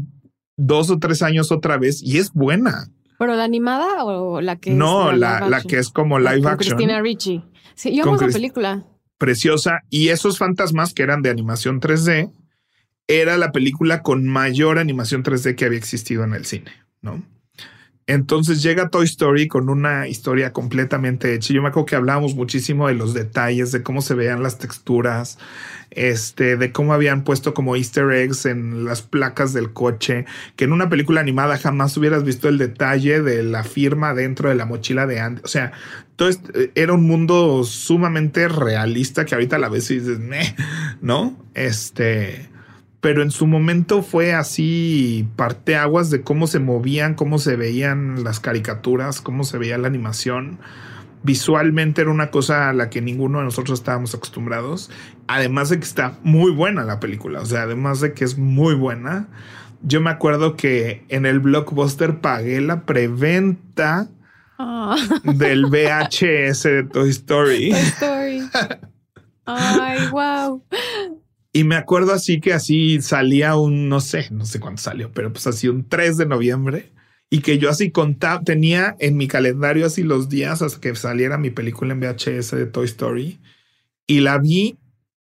[0.57, 2.89] dos o tres años otra vez y es buena.
[3.17, 6.53] ¿Pero la animada o la que no, es la, la, que es como live con
[6.53, 6.77] action?
[6.77, 7.43] Cristina Ricci.
[7.73, 8.85] Sí, yo amo esa película.
[9.17, 9.81] Preciosa.
[9.89, 12.31] Y esos fantasmas que eran de animación 3D,
[13.07, 17.23] era la película con mayor animación 3D que había existido en el cine, ¿no?
[18.05, 21.53] Entonces llega Toy Story con una historia completamente hecha.
[21.53, 25.37] Yo me acuerdo que hablábamos muchísimo de los detalles, de cómo se veían las texturas,
[25.91, 30.25] este, de cómo habían puesto como easter eggs en las placas del coche,
[30.55, 34.55] que en una película animada jamás hubieras visto el detalle de la firma dentro de
[34.55, 35.41] la mochila de Andy.
[35.43, 35.73] O sea,
[36.17, 36.29] todo
[36.75, 40.19] era un mundo sumamente realista que ahorita a la vez dices,
[41.01, 41.37] ¿no?
[41.53, 42.49] Este
[42.99, 48.39] pero en su momento fue así parteaguas de cómo se movían, cómo se veían las
[48.39, 50.59] caricaturas, cómo se veía la animación.
[51.23, 54.89] Visualmente era una cosa a la que ninguno de nosotros estábamos acostumbrados.
[55.27, 58.73] Además de que está muy buena la película, o sea, además de que es muy
[58.73, 59.27] buena.
[59.83, 64.09] Yo me acuerdo que en el blockbuster pagué la preventa
[65.23, 67.71] del VHS de Toy Story.
[67.71, 68.41] Toy Story.
[69.45, 70.63] Ay, wow.
[71.53, 75.31] Y me acuerdo así que así salía un, no sé, no sé cuánto salió, pero
[75.31, 76.91] pues así un 3 de noviembre
[77.29, 81.37] y que yo así contaba, tenía en mi calendario así los días hasta que saliera
[81.37, 83.39] mi película en VHS de Toy Story
[84.05, 84.77] y la vi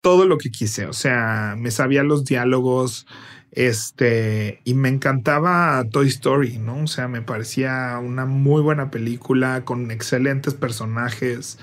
[0.01, 3.07] todo lo que quise, o sea, me sabía los diálogos,
[3.53, 6.83] Este, y me encantaba Toy Story, ¿no?
[6.83, 11.59] O sea, me parecía una muy buena película con excelentes personajes,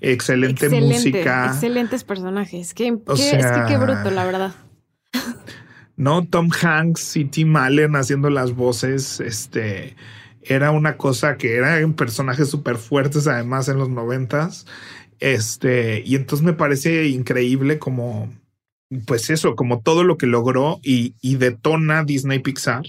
[0.00, 1.46] excelente, música.
[1.46, 2.74] Excelentes personajes.
[2.74, 4.54] Qué, es que qué bruto, la verdad.
[5.96, 9.96] No, Tom Hanks y Tim Allen haciendo las voces, este,
[10.42, 14.64] era una cosa que eran personajes súper fuertes además en los noventas.
[15.18, 18.30] Este, y entonces me parece increíble como,
[19.06, 22.84] pues eso, como todo lo que logró y, detona Disney Pixar.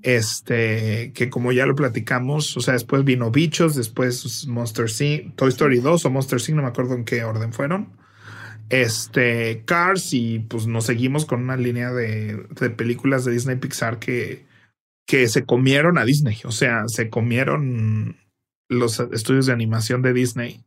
[0.00, 5.50] Este, que como ya lo platicamos, o sea, después vino Bichos, después Monster Inc., Toy
[5.50, 7.92] Story 2 o Monster Inc., no me acuerdo en qué orden fueron.
[8.70, 13.98] Este, Cars, y pues nos seguimos con una línea de, de películas de Disney Pixar
[13.98, 14.46] que,
[15.06, 18.16] que se comieron a Disney, o sea, se comieron
[18.68, 20.64] los estudios de animación de Disney.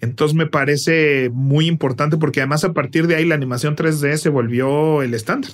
[0.00, 4.28] Entonces me parece muy importante porque además a partir de ahí la animación 3D se
[4.28, 5.52] volvió el estándar.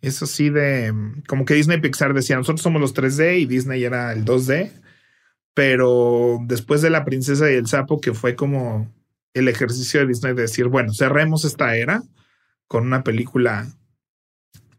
[0.00, 0.92] Es así de
[1.26, 4.70] como que Disney Pixar decía, nosotros somos los 3D y Disney era el 2D,
[5.54, 8.92] pero después de La princesa y el sapo, que fue como
[9.34, 12.02] el ejercicio de Disney de decir, bueno, cerremos esta era
[12.68, 13.66] con una película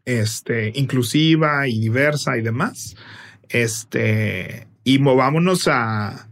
[0.04, 2.96] este, inclusiva y diversa y demás.
[3.48, 6.27] Este, y movámonos a,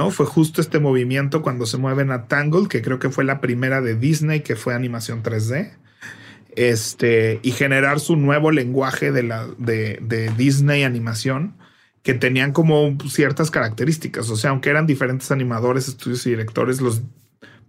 [0.00, 0.10] ¿no?
[0.10, 3.82] Fue justo este movimiento cuando se mueven a Tangle, que creo que fue la primera
[3.82, 5.72] de Disney que fue animación 3D.
[6.56, 11.54] Este, y generar su nuevo lenguaje de, la, de, de Disney animación
[12.02, 14.30] que tenían como ciertas características.
[14.30, 17.02] O sea, aunque eran diferentes animadores, estudios y directores, los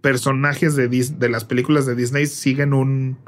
[0.00, 3.18] personajes de, de las películas de Disney siguen un,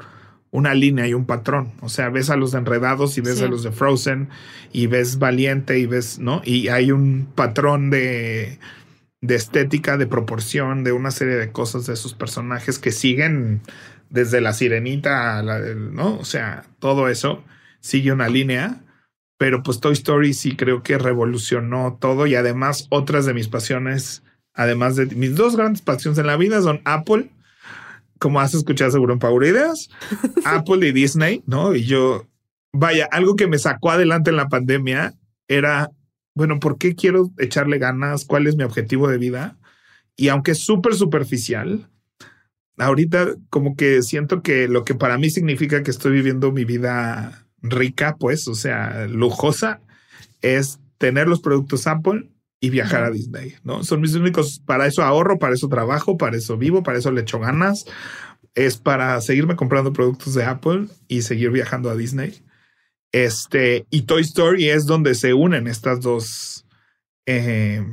[0.49, 1.73] una línea y un patrón.
[1.81, 4.29] O sea, ves a los de Enredados y ves a los de Frozen
[4.73, 6.41] y ves Valiente y ves, ¿no?
[6.43, 8.57] Y hay un patrón de,
[9.27, 13.61] de estética, de proporción, de una serie de cosas de esos personajes que siguen
[14.09, 16.17] desde la sirenita, ¿no?
[16.17, 17.43] O sea, todo eso
[17.79, 18.81] sigue una línea.
[19.37, 24.23] Pero pues Toy Story sí creo que revolucionó todo y además otras de mis pasiones,
[24.53, 27.31] además de mis dos grandes pasiones en la vida son Apple
[28.19, 29.89] como has escuchado seguro en Power Ideas,
[30.45, 31.75] Apple y Disney, ¿no?
[31.75, 32.27] Y yo,
[32.71, 35.13] vaya, algo que me sacó adelante en la pandemia
[35.47, 35.91] era,
[36.35, 38.25] bueno, ¿por qué quiero echarle ganas?
[38.25, 39.57] ¿Cuál es mi objetivo de vida?
[40.17, 41.89] Y aunque es súper superficial,
[42.77, 47.47] ahorita como que siento que lo que para mí significa que estoy viviendo mi vida
[47.61, 49.81] rica, pues, o sea, lujosa,
[50.41, 53.83] es tener los productos Apple y viajar a Disney, ¿no?
[53.83, 57.21] Son mis únicos, para eso ahorro, para eso trabajo, para eso vivo, para eso le
[57.21, 57.85] echo ganas.
[58.55, 62.43] Es para seguirme comprando productos de Apple y seguir viajando a Disney.
[63.11, 66.65] Este, y Toy Story es donde se unen estas dos
[67.25, 67.83] eh,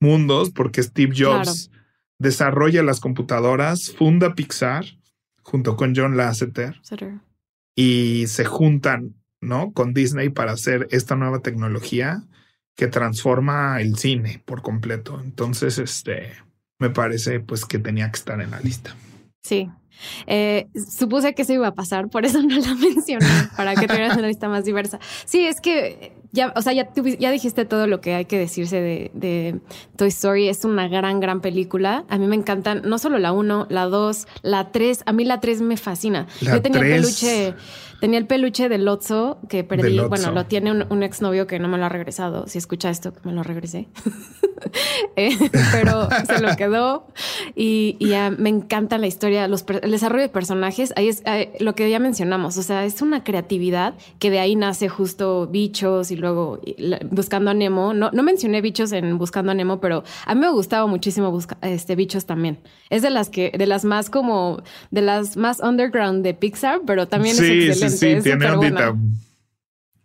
[0.00, 1.70] mundos, porque Steve Jobs
[2.18, 4.84] desarrolla las computadoras, funda Pixar
[5.42, 6.80] junto con John Lasseter
[7.74, 9.72] y se juntan, ¿no?
[9.72, 12.22] Con Disney para hacer esta nueva tecnología
[12.76, 15.20] que transforma el cine por completo.
[15.22, 16.32] Entonces, este,
[16.78, 18.96] me parece pues que tenía que estar en la lista.
[19.42, 19.68] Sí.
[20.26, 23.26] Eh, supuse que eso iba a pasar, por eso no la mencioné,
[23.56, 24.98] para que tuvieras una lista más diversa.
[25.24, 28.80] Sí, es que ya, o sea, ya, ya dijiste todo lo que hay que decirse
[28.80, 29.60] de, de,
[29.96, 30.48] Toy Story.
[30.48, 32.04] Es una gran, gran película.
[32.08, 35.02] A mí me encantan, no solo la 1, la 2, la 3.
[35.04, 36.26] A mí la 3 me fascina.
[36.40, 37.54] Yo tenía peluche
[38.02, 39.96] Tenía el peluche de Lotso que perdí.
[40.00, 42.48] Bueno, lo tiene un, un, exnovio que no me lo ha regresado.
[42.48, 43.86] Si escucha esto, que me lo regresé.
[45.16, 45.36] Eh,
[45.72, 47.06] pero se lo quedó
[47.54, 50.92] y, ya me encanta la historia, los, el desarrollo de personajes.
[50.96, 51.22] Ahí es
[51.60, 52.56] lo que ya mencionamos.
[52.56, 56.60] O sea, es una creatividad que de ahí nace justo bichos y luego
[57.10, 57.92] buscando a Nemo.
[57.92, 61.58] No, no mencioné bichos en Buscando a Nemo, pero a mí me gustaba muchísimo buscar
[61.62, 62.58] este bichos también.
[62.88, 67.08] Es de las que, de las más como, de las más underground de Pixar, pero
[67.08, 68.94] también es excelente sí, tiene ondita.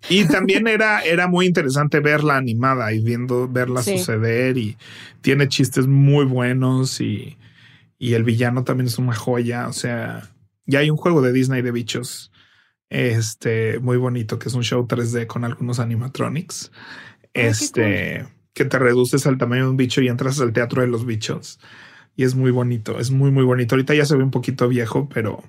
[0.09, 4.77] Y también era, era muy interesante verla animada y viendo, verla suceder y
[5.21, 7.37] tiene chistes muy buenos y,
[7.97, 9.67] y el villano también es una joya.
[9.67, 10.29] O sea,
[10.65, 12.31] ya hay un juego de Disney de bichos
[12.89, 16.71] este muy bonito que es un show 3D con algunos animatronics.
[17.33, 21.05] este que te reduces al tamaño de un bicho y entras al teatro de los
[21.05, 21.59] bichos.
[22.15, 23.75] Y es muy bonito, es muy, muy bonito.
[23.75, 25.43] Ahorita ya se ve un poquito viejo, pero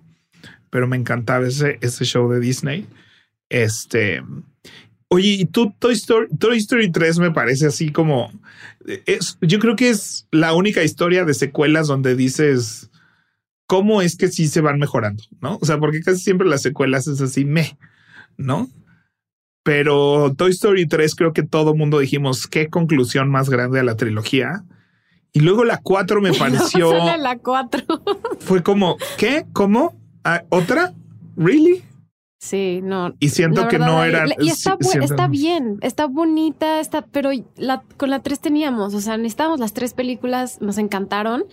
[0.70, 2.86] pero me encantaba ese, ese show de Disney.
[3.48, 4.22] Este,
[5.08, 8.30] oye, y tú, Toy Story, Toy Story 3 me parece así como,
[9.06, 12.90] es, yo creo que es la única historia de secuelas donde dices,
[13.66, 15.22] ¿cómo es que sí se van mejorando?
[15.40, 15.58] ¿No?
[15.60, 17.78] O sea, porque casi siempre las secuelas es así, me,
[18.36, 18.68] ¿no?
[19.62, 23.96] Pero Toy Story 3 creo que todo mundo dijimos, qué conclusión más grande a la
[23.96, 24.64] trilogía.
[25.32, 26.92] Y luego la 4 me pareció...
[27.18, 27.84] la 4.
[28.40, 29.44] fue como, ¿qué?
[29.52, 29.94] ¿Cómo?
[30.30, 30.92] Ah, ¿Otra?
[31.36, 31.82] ¿Really?
[32.38, 33.14] Sí, no.
[33.18, 34.26] Y siento que no era.
[34.38, 39.16] Y está, está bien, está bonita, está, pero la, con la tres teníamos, o sea,
[39.16, 41.44] necesitábamos las tres películas, nos encantaron.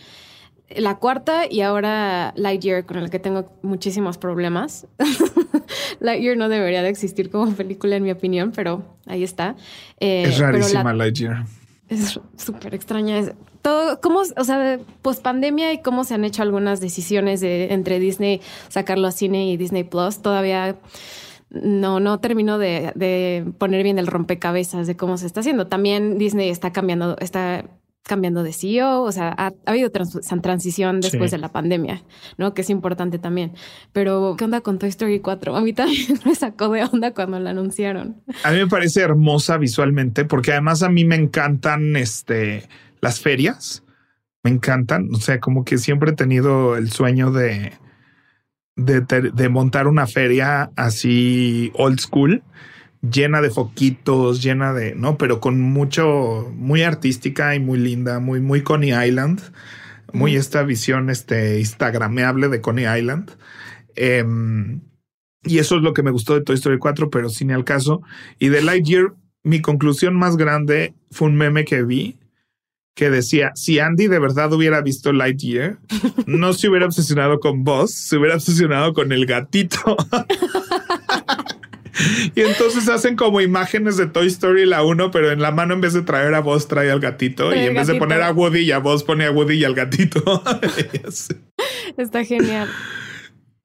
[0.76, 4.88] La cuarta y ahora Lightyear, con el que tengo muchísimos problemas.
[6.02, 9.56] Lightyear no debería de existir como película, en mi opinión, pero ahí está.
[10.02, 11.46] Eh, es rarísima Lightyear.
[11.88, 13.22] Es súper extraña.
[13.66, 17.98] Todo, cómo, o sea, post pandemia y cómo se han hecho algunas decisiones de, entre
[17.98, 20.76] Disney sacarlo a cine y Disney Plus, todavía
[21.50, 25.66] no, no termino de, de, poner bien el rompecabezas de cómo se está haciendo.
[25.66, 27.66] También Disney está cambiando, está
[28.04, 32.04] cambiando de CEO, o sea, ha, habido transición después de la pandemia,
[32.38, 32.54] ¿no?
[32.54, 33.54] Que es importante también.
[33.94, 35.56] Pero, ¿qué onda con Toy Story 4?
[35.56, 38.22] A mí también me sacó de onda cuando la anunciaron.
[38.44, 42.70] A mí me parece hermosa visualmente, porque además a mí me encantan este,
[43.06, 43.84] las ferias.
[44.44, 45.10] Me encantan.
[45.14, 47.74] O sea, como que siempre he tenido el sueño de,
[48.76, 52.44] de, de montar una feria así old school
[53.02, 55.18] llena de foquitos, llena de, ¿no?
[55.18, 59.42] Pero con mucho, muy artística y muy linda, muy, muy Coney Island,
[60.14, 63.32] muy esta visión, este, instagrameable de Coney Island.
[63.96, 64.82] Em,
[65.44, 68.02] y eso es lo que me gustó de Toy Story 4, pero sin el caso.
[68.40, 69.14] Y de Lightyear,
[69.44, 72.18] mi conclusión más grande fue un meme que vi
[72.96, 75.78] que decía, si Andy de verdad hubiera visto Lightyear,
[76.26, 79.98] no se hubiera obsesionado con Buzz, se hubiera obsesionado con el gatito.
[82.36, 85.82] y entonces hacen como imágenes de Toy Story la 1, pero en la mano en
[85.82, 88.62] vez de traer a vos trae al gatito y en vez de poner a Woody
[88.62, 90.24] y a vos pone a Woody y al gatito.
[91.98, 92.70] Está genial.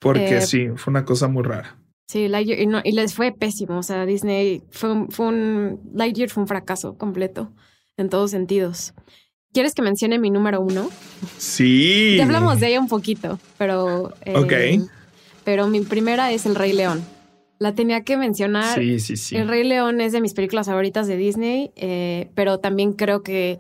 [0.01, 1.77] Porque eh, sí, fue una cosa muy rara.
[2.09, 3.79] Sí, Lightyear, y, les fue pésimo.
[3.79, 7.53] O sea, Disney fue un, fue un Lightyear fue un fracaso completo
[7.97, 8.95] en todos sentidos.
[9.53, 10.91] ¿Quieres que mencione mi número uno?
[11.39, 12.17] Sí.
[12.17, 14.15] Ya hablamos de ella un poquito, pero.
[14.25, 14.89] Eh, ok.
[15.45, 17.05] Pero mi primera es El Rey León.
[17.59, 18.79] La tenía que mencionar.
[18.79, 19.37] Sí, sí, sí.
[19.37, 23.59] El Rey León es de mis películas favoritas de Disney, eh, pero también creo que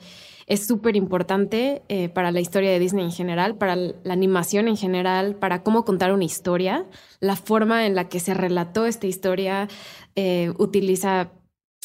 [0.51, 4.77] es súper importante eh, para la historia de Disney en general, para la animación en
[4.77, 6.87] general, para cómo contar una historia.
[7.21, 9.69] La forma en la que se relató esta historia
[10.17, 11.31] eh, utiliza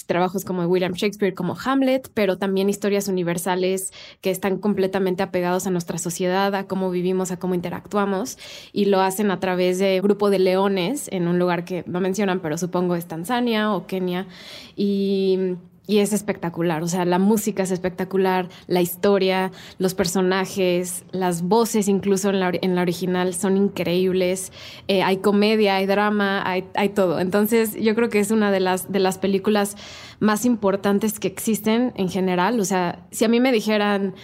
[0.03, 5.71] trabajos como William Shakespeare, como Hamlet, pero también historias universales que están completamente apegados a
[5.71, 8.37] nuestra sociedad, a cómo vivimos, a cómo interactuamos,
[8.73, 12.39] y lo hacen a través de grupo de leones en un lugar que no mencionan,
[12.41, 14.27] pero supongo es Tanzania o Kenia,
[14.75, 15.55] y
[15.87, 21.87] y es espectacular, o sea, la música es espectacular, la historia, los personajes, las voces
[21.87, 24.51] incluso en la, original son increíbles,
[24.87, 27.19] eh, hay comedia, hay drama, hay, hay, todo.
[27.19, 29.75] Entonces yo creo que es una de las, de las películas
[30.19, 32.59] más importantes que existen en general.
[32.59, 34.15] O sea, si a mí me dijeran,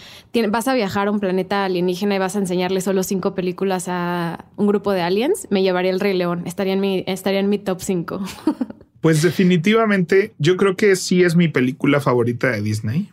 [0.50, 4.45] vas a viajar a un planeta alienígena y vas a enseñarle solo cinco películas a
[4.58, 7.58] un grupo de aliens, me llevaría el Rey León, estaría en mi, estaría en mi
[7.58, 8.21] top cinco.
[9.02, 13.10] Pues definitivamente, yo creo que sí es mi película favorita de Disney.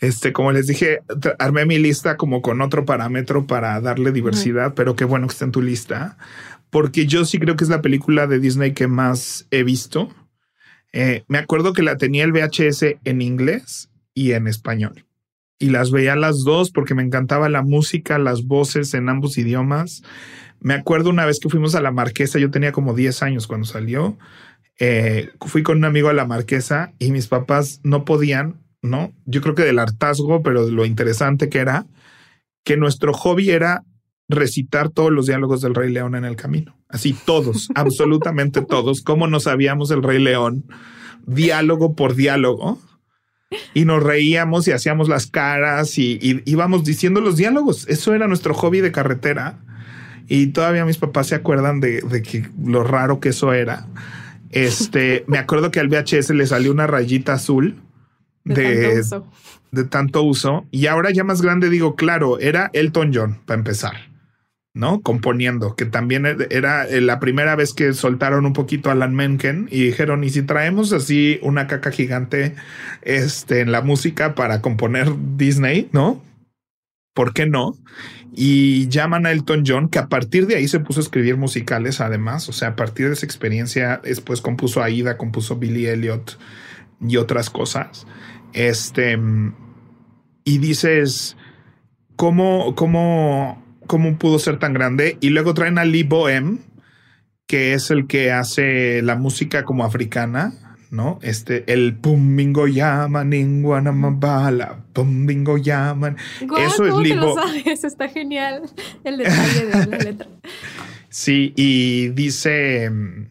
[0.00, 1.00] Este, como les dije,
[1.38, 5.44] armé mi lista como con otro parámetro para darle diversidad, pero qué bueno que está
[5.44, 6.18] en tu lista,
[6.70, 10.12] porque yo sí creo que es la película de Disney que más he visto.
[10.92, 15.04] Eh, me acuerdo que la tenía el VHS en inglés y en español.
[15.60, 20.02] Y las veía las dos porque me encantaba la música, las voces en ambos idiomas.
[20.60, 23.66] Me acuerdo una vez que fuimos a la Marquesa, yo tenía como 10 años cuando
[23.66, 24.16] salió
[24.78, 29.12] eh, fui con un amigo a la marquesa y mis papás no podían, ¿no?
[29.26, 31.86] Yo creo que del hartazgo, pero de lo interesante que era,
[32.64, 33.84] que nuestro hobby era
[34.28, 36.76] recitar todos los diálogos del Rey León en el camino.
[36.88, 40.64] Así todos, absolutamente todos, como no sabíamos el Rey León,
[41.26, 42.78] diálogo por diálogo.
[43.72, 47.88] Y nos reíamos y hacíamos las caras y, íbamos diciendo los diálogos.
[47.88, 49.58] Eso era nuestro hobby de carretera.
[50.28, 53.86] Y todavía mis papás se acuerdan de, de que lo raro que eso era.
[54.50, 57.76] Este, me acuerdo que al VHS le salió una rayita azul
[58.44, 59.02] de,
[59.72, 60.66] de, tanto uso.
[60.70, 64.10] Y ahora ya más grande digo, claro, era Elton John para empezar,
[64.72, 65.00] ¿no?
[65.02, 69.84] Componiendo, que también era la primera vez que soltaron un poquito a Alan Menken y
[69.84, 72.54] dijeron, ¿y si traemos así una caca gigante
[73.02, 76.22] este, en la música para componer Disney, ¿no?
[77.18, 77.74] ¿Por qué no?
[78.32, 82.00] y llaman a Elton John, que a partir de ahí se puso a escribir musicales
[82.00, 86.38] además, o sea, a partir de esa experiencia después compuso Aida, compuso Billy Elliot
[87.00, 88.06] y otras cosas.
[88.52, 89.18] Este,
[90.44, 91.36] y dices,
[92.14, 95.18] ¿cómo, cómo, cómo pudo ser tan grande?
[95.20, 96.60] Y luego traen a Lee Bohem,
[97.48, 101.18] que es el que hace la música como africana ¿no?
[101.22, 103.30] Este, el pum bingo llaman,
[104.20, 106.16] bala, pum bingo llaman.
[106.58, 107.16] Eso es.
[107.16, 107.84] Lo sabes?
[107.84, 108.62] Está genial
[109.04, 110.28] el detalle de la letra.
[111.10, 112.90] Sí, y dice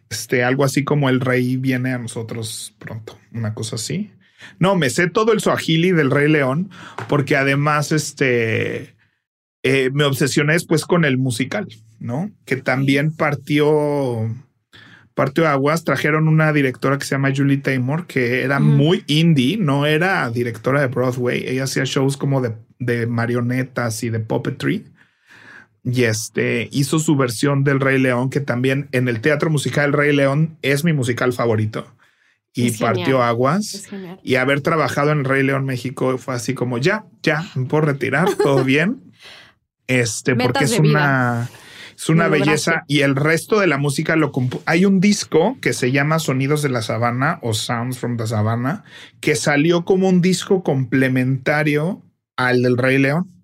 [0.09, 4.11] este, algo así como el rey viene a nosotros pronto, una cosa así.
[4.59, 6.69] No, me sé todo el suajili del Rey León,
[7.07, 8.95] porque además este,
[9.63, 11.67] eh, me obsesioné después con el musical,
[11.99, 12.31] ¿no?
[12.45, 14.33] Que también partió,
[15.17, 15.83] partió aguas.
[15.83, 20.79] Trajeron una directora que se llama Julie Taymor, que era muy indie, no era directora
[20.79, 21.43] de Broadway.
[21.45, 24.85] Ella hacía shows como de, de marionetas y de puppetry
[25.89, 29.93] y este hizo su versión del Rey León, que también en el teatro musical El
[29.93, 31.87] Rey León es mi musical favorito.
[32.53, 33.87] Y partió aguas.
[34.23, 37.85] Y haber trabajado en el Rey León México fue así como ya, ya, me puedo
[37.85, 39.01] retirar, todo bien.
[39.89, 41.49] Este, porque es una,
[41.97, 42.83] es una belleza.
[42.87, 44.31] Y el resto de la música lo
[44.65, 48.83] Hay un disco que se llama Sonidos de la Sabana o Sounds from the Savannah,
[49.19, 52.03] que salió como un disco complementario
[52.35, 53.37] al del Rey León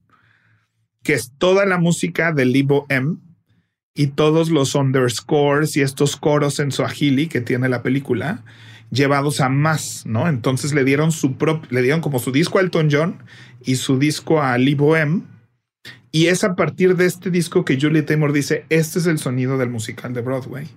[1.03, 3.17] que es toda la música del Libo M
[3.93, 8.43] y todos los underscores y estos coros en Swahili que tiene la película
[8.89, 10.27] llevados a más, ¿no?
[10.27, 13.23] Entonces le dieron su propio, le dieron como su disco a Elton John
[13.63, 15.23] y su disco a Libo M.
[16.13, 19.57] Y es a partir de este disco que Julie Taymor dice, este es el sonido
[19.57, 20.69] del musical de Broadway.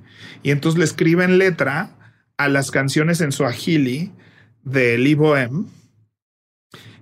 [0.42, 1.90] Y entonces le escriben letra
[2.38, 4.12] a las canciones en Swahili
[4.64, 5.66] de Libo M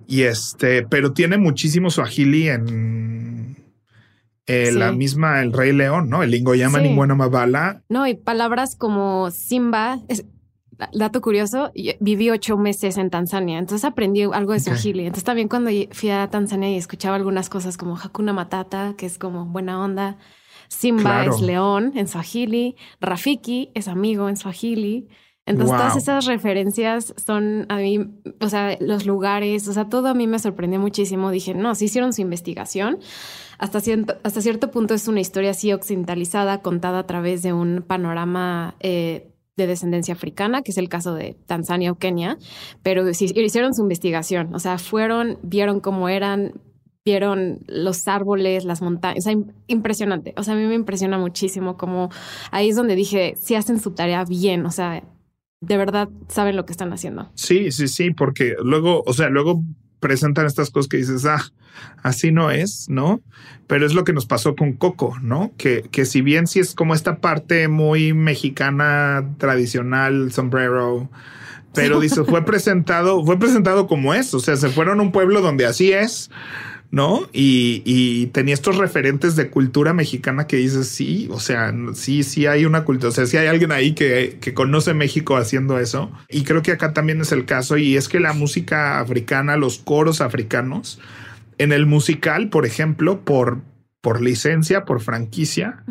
[0.07, 3.57] y este, pero tiene muchísimo suajili en
[4.47, 6.23] eh, la misma El Rey León, ¿no?
[6.23, 6.89] El Lingoyama sí.
[6.89, 7.83] Ninguna Mabala.
[7.89, 10.01] No, y palabras como Simba.
[10.93, 15.01] Dato curioso, viví ocho meses en Tanzania, entonces aprendí algo de suajili.
[15.01, 19.19] Entonces también cuando fui a Tanzania y escuchaba algunas cosas como Hakuna Matata, que es
[19.19, 20.19] como buena onda.
[20.69, 22.77] Simba es león en suajili.
[23.01, 25.09] Rafiki es amigo en suajili.
[25.47, 28.01] Entonces, todas esas referencias son a mí,
[28.41, 31.31] o sea, los lugares, o sea, todo a mí me sorprendió muchísimo.
[31.31, 32.99] Dije, no, sí hicieron su investigación.
[33.59, 37.85] Hasta cierto, hasta cierto punto es una historia así occidentalizada, contada a través de un
[37.87, 42.39] panorama eh, de descendencia africana, que es el caso de Tanzania o Kenia,
[42.83, 44.55] pero hicieron su investigación.
[44.55, 46.61] O sea, fueron, vieron cómo eran,
[47.05, 50.35] vieron los árboles, las montañas, o sea, impresionante.
[50.37, 52.11] O sea, a mí me impresiona muchísimo como
[52.51, 55.05] ahí es donde dije, si hacen su tarea bien, o sea,
[55.61, 57.31] de verdad saben lo que están haciendo.
[57.35, 59.63] Sí, sí, sí, porque luego, o sea, luego
[60.05, 61.51] presentan estas cosas que dices, ah,
[62.03, 63.23] así no es, ¿no?
[63.67, 65.53] Pero es lo que nos pasó con Coco, ¿no?
[65.57, 71.09] Que, que si bien sí es como esta parte muy mexicana, tradicional, sombrero,
[71.73, 75.41] pero dice, fue presentado, fue presentado como es, o sea, se fueron a un pueblo
[75.41, 76.31] donde así es,
[76.91, 77.29] ¿no?
[77.33, 82.65] Y, tenía estos referentes de cultura mexicana que dices, sí, o sea, sí, sí hay
[82.65, 86.13] una cultura, o sea, sí hay alguien ahí que, que, conoce México haciendo eso.
[86.29, 89.79] Y creo que acá también es el caso, y es que la música africana, los
[89.79, 91.01] coros africanos,
[91.59, 93.61] en el musical, por ejemplo, por,
[94.01, 95.85] por licencia, por franquicia,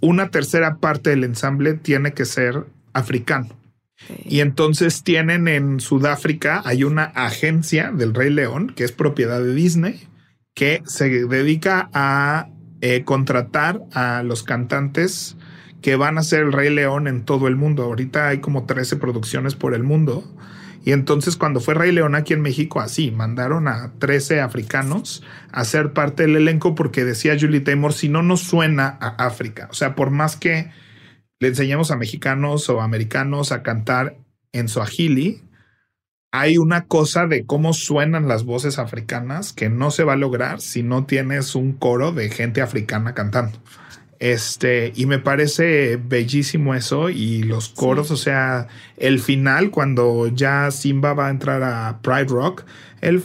[0.00, 3.48] una tercera parte del ensamble tiene que ser africano.
[4.24, 9.54] Y entonces tienen en Sudáfrica, hay una agencia del Rey León, que es propiedad de
[9.54, 10.06] Disney,
[10.56, 12.48] que se dedica a
[12.80, 15.36] eh, contratar a los cantantes
[15.82, 17.82] que van a ser el Rey León en todo el mundo.
[17.84, 20.24] Ahorita hay como 13 producciones por el mundo.
[20.82, 25.62] Y entonces cuando fue Rey León aquí en México, así, mandaron a 13 africanos a
[25.66, 29.68] ser parte del elenco porque decía Julie Taymor, si no nos suena a África.
[29.70, 30.70] O sea, por más que
[31.38, 34.16] le enseñemos a mexicanos o americanos a cantar
[34.52, 35.42] en Swahili,
[36.40, 40.60] hay una cosa de cómo suenan las voces africanas que no se va a lograr
[40.60, 43.58] si no tienes un coro de gente africana cantando.
[44.18, 50.70] Este, y me parece bellísimo eso y los coros, o sea, el final cuando ya
[50.70, 52.64] Simba va a entrar a Pride Rock,
[53.00, 53.22] el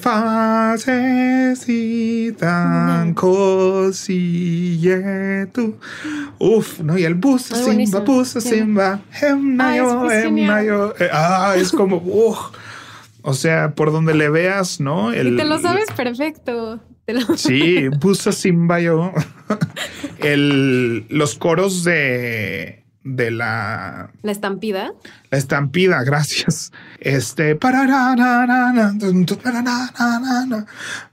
[1.56, 3.92] si tan tu.
[6.40, 9.58] Uf, no, y el bus Simba, bus Simba, em
[10.12, 10.50] em.
[11.00, 12.38] Eh, ah, es como, uf.
[13.24, 15.14] O sea, por donde le veas, ¿no?
[15.14, 16.80] y te lo sabes perfecto.
[17.36, 19.12] Sí, Busa Simbayo.
[20.20, 24.12] El, los coros de, de la...
[24.22, 24.94] La estampida.
[25.30, 26.72] La estampida, gracias.
[27.02, 27.56] Este...
[27.56, 27.88] Para,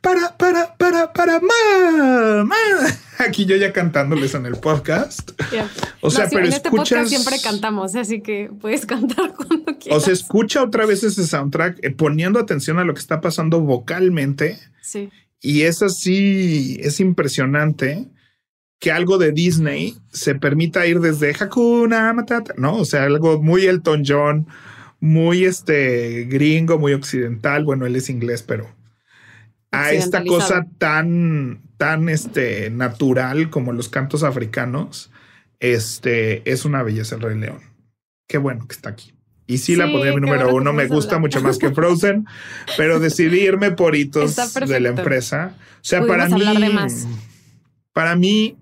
[0.02, 1.40] para, para, para, para,
[3.18, 5.30] Aquí yo ya cantándoles en el podcast.
[6.02, 9.96] O sea, pero en este podcast siempre cantamos, así que puedes cantar cuando quieras.
[9.96, 13.62] O sea, escucha otra vez ese soundtrack eh, poniendo atención a lo que está pasando
[13.62, 14.58] vocalmente.
[14.82, 15.08] Sí.
[15.40, 18.10] Y es así, es impresionante
[18.78, 22.76] que algo de Disney se permita ir desde Hakuna Matata, ¿no?
[22.76, 24.46] O sea, algo muy Elton John,
[25.00, 27.64] muy este gringo, muy occidental.
[27.64, 28.68] Bueno, él es inglés, pero
[29.70, 35.10] a esta cosa tan, tan este, natural como los cantos africanos
[35.60, 37.60] Este es una belleza el Rey León.
[38.26, 39.14] Qué bueno que está aquí.
[39.46, 40.74] Y sí, la pondría mi número uno.
[40.74, 42.26] Me gusta mucho más que Frozen,
[42.76, 45.54] pero decidí irme por hitos de la empresa.
[45.80, 46.44] O sea, para mí,
[47.94, 48.58] para mí,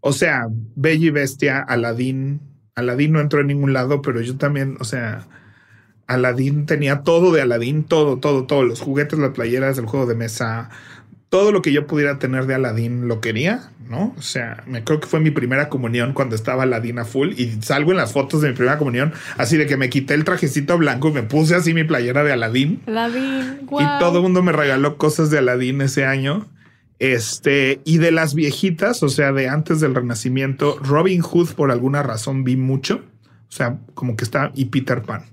[0.00, 2.40] o sea, Bella y Bestia, Aladdin,
[2.74, 5.26] Aladdin no entró en ningún lado, pero yo también, o sea,
[6.06, 10.14] Aladdin tenía todo de Aladdin, todo, todo, todo, los juguetes, las playeras, el juego de
[10.14, 10.70] mesa,
[11.28, 14.14] todo lo que yo pudiera tener de Aladdin lo quería, ¿no?
[14.18, 17.50] O sea, me creo que fue mi primera comunión cuando estaba Aladdin a full y
[17.62, 20.76] salgo en las fotos de mi primera comunión, así de que me quité el trajecito
[20.76, 22.82] blanco y me puse así mi playera de Aladdin.
[22.86, 23.80] Aladdin, wow.
[23.80, 26.46] Y todo el mundo me regaló cosas de Aladdin ese año.
[27.02, 32.00] Este, y de las viejitas, o sea, de antes del Renacimiento, Robin Hood por alguna
[32.04, 33.02] razón vi mucho.
[33.48, 35.24] O sea, como que está, y Peter Pan.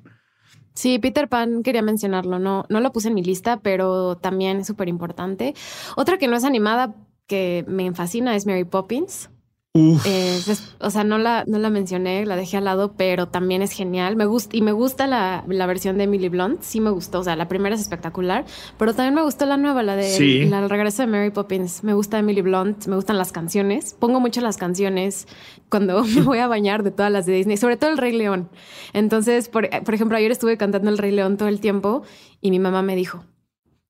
[0.74, 4.65] Sí, Peter Pan quería mencionarlo, no, no lo puse en mi lista, pero también es
[4.65, 5.53] súper importante.
[5.95, 6.95] Otra que no es animada,
[7.28, 9.30] que me fascina, es Mary Poppins.
[9.76, 10.41] Eh,
[10.80, 14.15] o sea, no la, no la mencioné, la dejé al lado, pero también es genial.
[14.15, 16.61] Me gusta y me gusta la, la, versión de Emily Blunt.
[16.61, 17.20] Sí me gustó.
[17.20, 18.45] O sea, la primera es espectacular,
[18.80, 21.84] pero también me gustó la nueva, la de la, el regreso de Mary Poppins.
[21.84, 23.93] Me gusta Emily Blunt, me gustan las canciones.
[23.93, 25.28] Pongo mucho las canciones
[25.70, 28.49] cuando me voy a bañar de todas las de Disney, sobre todo el Rey León.
[28.93, 32.01] Entonces, por, por ejemplo, ayer estuve cantando el Rey León todo el tiempo
[32.41, 33.24] y mi mamá me dijo,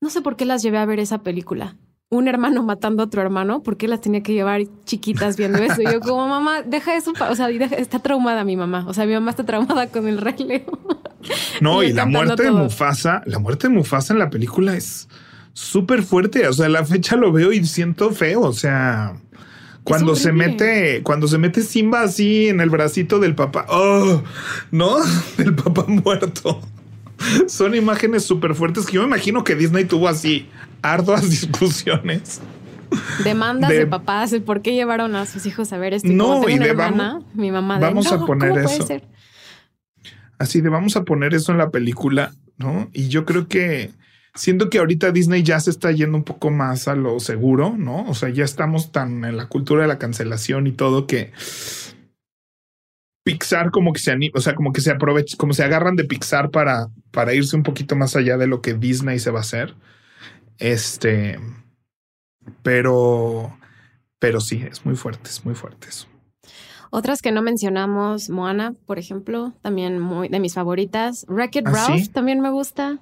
[0.02, 1.78] no sé por qué las llevé a ver esa película
[2.12, 5.82] un hermano matando a otro hermano, ¿por qué las tenía que llevar chiquitas viendo eso?
[5.82, 9.14] Y yo como mamá, deja eso, o sea, está traumada mi mamá, o sea, mi
[9.14, 10.80] mamá está traumada con el rey Leo.
[11.60, 15.10] No, y, la muerte de Mufasa, la muerte de Mufasa en la película es
[15.52, 19.18] súper fuerte, o sea, la fecha lo veo y siento feo, o sea,
[19.84, 24.24] cuando se mete, cuando se mete Simba así en el bracito del papá, oh,
[24.72, 25.00] no,
[25.38, 26.62] del papá muerto.
[27.48, 30.48] Son imágenes súper fuertes que yo me imagino que Disney tuvo así
[30.82, 32.42] arduas discusiones.
[33.24, 36.08] Demandas de, papás, por qué llevaron a sus hijos a ver esto.
[36.08, 36.74] No, y de
[37.34, 37.80] mi mamá.
[37.80, 38.88] vamos a poner eso.
[40.40, 42.90] Así de vamos a poner eso en la película, ¿no?
[42.94, 43.92] Y yo creo que
[44.34, 48.06] siento que ahorita Disney ya se está yendo un poco más a lo seguro, ¿no?
[48.10, 51.32] O sea, ya estamos tan en la cultura de la cancelación y todo que
[53.24, 56.06] Pixar como que se anima, o sea, como que se aprovecha, como se agarran de
[56.06, 59.42] Pixar para, para irse un poquito más allá de lo que Disney se va a
[59.42, 59.76] hacer.
[60.60, 61.40] Este,
[62.64, 63.58] pero,
[64.20, 66.08] pero sí, es muy fuerte, es muy fuerte eso.
[66.92, 71.26] Otras que no mencionamos, Moana, por ejemplo, también muy de mis favoritas.
[71.28, 73.00] Wreck-It ¿Ah, Ralph también me gusta.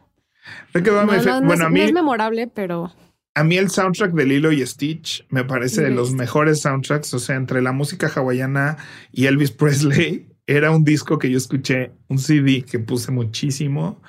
[0.73, 2.91] bueno, a mí es memorable, pero
[3.37, 7.19] a mí el soundtrack de Lilo y Stitch me parece de los mejores soundtracks, o
[7.19, 8.77] sea, entre la música hawaiana
[9.11, 14.01] y Elvis Presley, era un disco que yo escuché, un CD que puse muchísimo.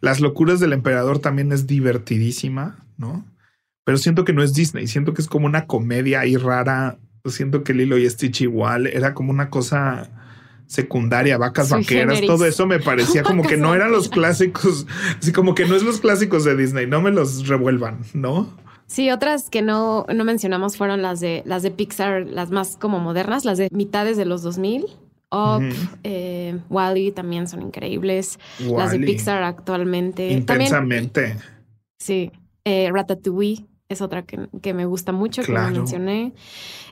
[0.00, 3.24] Las locuras del emperador también es divertidísima, ¿no?
[3.84, 6.98] Pero siento que no es Disney, siento que es como una comedia ahí rara.
[7.26, 10.10] Siento que Lilo y Stitch igual era como una cosa
[10.66, 14.86] secundaria, vacas vaqueras, todo eso me parecía como que no eran los clásicos,
[15.18, 18.56] así como que no es los clásicos de Disney, no me los revuelvan, ¿no?
[18.86, 23.00] Sí, otras que no, no mencionamos fueron las de las de Pixar, las más como
[23.00, 24.86] modernas, las de mitades de los 2000.
[25.32, 25.62] Up,
[26.02, 28.38] eh, Wally también son increíbles.
[28.58, 30.30] Las de Pixar actualmente.
[30.30, 31.36] Intensamente.
[31.98, 32.32] sí.
[32.64, 36.32] Eh, Ratatouille es otra que, me gusta mucho, que no mencioné.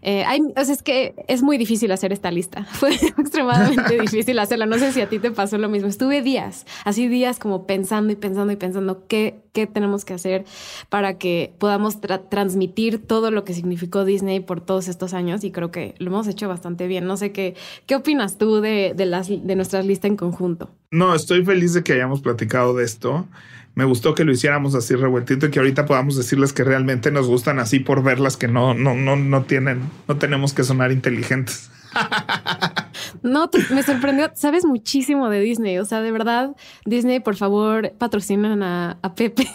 [0.02, 2.64] Eh, hay, o sea, es que es muy difícil hacer esta lista.
[2.72, 4.66] Fue extremadamente difícil hacerla.
[4.66, 5.88] No sé si a ti te pasó lo mismo.
[5.88, 10.44] Estuve días, así días como pensando y pensando y pensando qué, qué tenemos que hacer
[10.88, 15.70] para que podamos transmitir todo lo que significó Disney por todos estos años y creo
[15.70, 17.06] que lo hemos hecho bastante bien.
[17.06, 17.54] No sé qué,
[17.86, 20.70] qué opinas tú de, de, las, de nuestras listas en conjunto.
[20.90, 23.26] No, estoy feliz de que hayamos platicado de esto
[23.78, 27.28] me gustó que lo hiciéramos así revueltito y que ahorita podamos decirles que realmente nos
[27.28, 31.70] gustan así por verlas que no, no, no, no tienen, no tenemos que sonar inteligentes.
[33.22, 34.30] No, me sorprendió.
[34.34, 35.78] Sabes muchísimo de Disney.
[35.78, 36.50] O sea, de verdad,
[36.84, 39.48] Disney, por favor, patrocinan a, Pepe.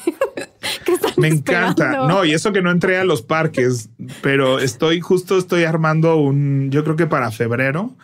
[1.18, 2.08] me encanta.
[2.08, 3.90] No, y eso que no entré a los parques,
[4.22, 7.96] pero estoy justo, estoy armando un, yo creo que para febrero,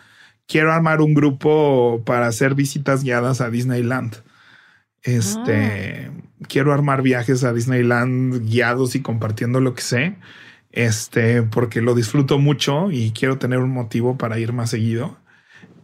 [0.46, 4.22] quiero armar un grupo para hacer visitas guiadas a Disneyland.
[5.02, 6.12] Este, ah.
[6.48, 10.16] quiero armar viajes a Disneyland guiados y compartiendo lo que sé.
[10.72, 15.18] Este, porque lo disfruto mucho y quiero tener un motivo para ir más seguido.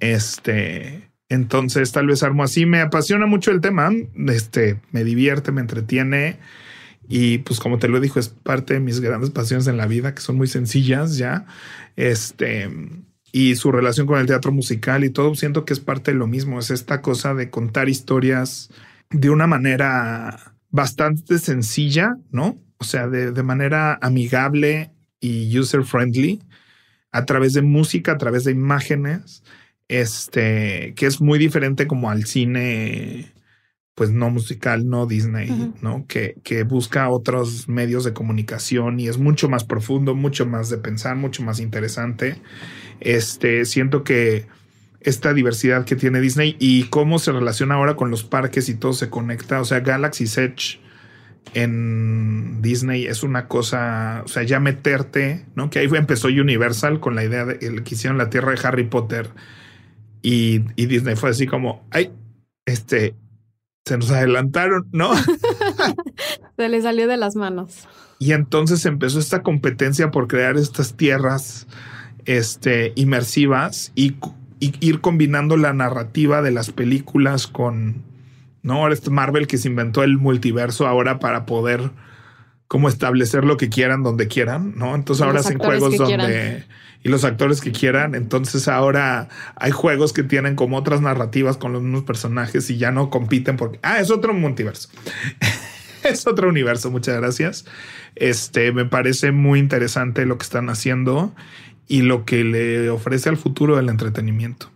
[0.01, 2.67] Este, entonces tal vez armo así.
[2.67, 3.91] Me apasiona mucho el tema.
[4.29, 6.39] Este, me divierte, me entretiene.
[7.09, 10.15] Y pues como te lo dijo, es parte de mis grandes pasiones en la vida,
[10.15, 11.47] que son muy sencillas ya.
[11.97, 12.69] Este,
[13.33, 16.27] y su relación con el teatro musical y todo, siento que es parte de lo
[16.27, 16.59] mismo.
[16.59, 18.71] Es esta cosa de contar historias
[19.11, 22.59] de una manera bastante sencilla, ¿no?
[22.79, 26.41] O sea, de, manera amigable y user friendly.
[27.13, 29.43] a través de música, a través de imágenes,
[29.89, 33.33] este, que es muy diferente como al cine,
[33.95, 36.07] pues no musical, no Disney, ¿no?
[36.07, 40.77] Que, que busca otros medios de comunicación y es mucho más profundo, mucho más de
[40.77, 42.37] pensar, mucho más interesante.
[43.01, 44.47] Este, siento que
[45.07, 48.93] esta diversidad que tiene Disney y cómo se relaciona ahora con los parques y todo
[48.93, 49.61] se conecta.
[49.61, 50.81] O sea, Galaxy's Edge
[51.55, 55.71] en Disney es una cosa, o sea, ya meterte, ¿no?
[55.71, 59.31] Que ahí empezó Universal con la idea de que hicieron la tierra de Harry Potter
[60.23, 62.11] y, Disney fue así como, ay,
[62.65, 63.15] este,
[63.85, 65.13] se nos adelantaron, ¿no?
[66.57, 67.87] se le salió de las manos.
[68.19, 71.69] Y entonces empezó esta competencia por crear estas tierras
[72.25, 74.17] este, inmersivas y
[74.61, 78.03] y ir combinando la narrativa de las películas con,
[78.63, 78.89] ¿no?
[78.91, 81.91] Este Marvel que se inventó el multiverso ahora para poder
[82.69, 84.95] como establecer lo que quieran donde quieran, ¿no?
[84.95, 86.65] Entonces ahora hacen juegos donde...
[87.03, 88.17] Y los actores que quieran.
[88.17, 92.91] Entonces ahora hay juegos que tienen como otras narrativas con los mismos personajes y ya
[92.91, 93.79] no compiten porque...
[93.83, 94.89] Ah, es otro multiverso.
[96.03, 96.91] es otro universo.
[96.91, 97.65] Muchas gracias.
[98.17, 101.33] Este, me parece muy interesante lo que están haciendo
[101.89, 104.71] y lo que le ofrece al futuro del entretenimiento.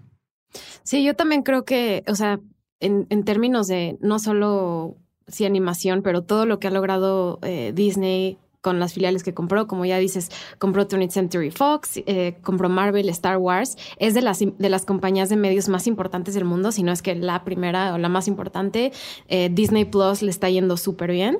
[0.82, 2.40] Sí, yo también creo que, o sea,
[2.80, 4.96] en, términos de no solo
[5.28, 9.66] sí animación, pero todo lo que ha logrado eh, Disney con las filiales que compró,
[9.66, 14.40] como ya dices, compró 20th Century Fox, eh, compró Marvel, Star Wars, es de las,
[14.40, 17.94] de las compañías de medios más importantes del mundo, si no es que la primera
[17.94, 18.92] o la más importante.
[19.28, 21.38] Eh, Disney Plus le está yendo súper bien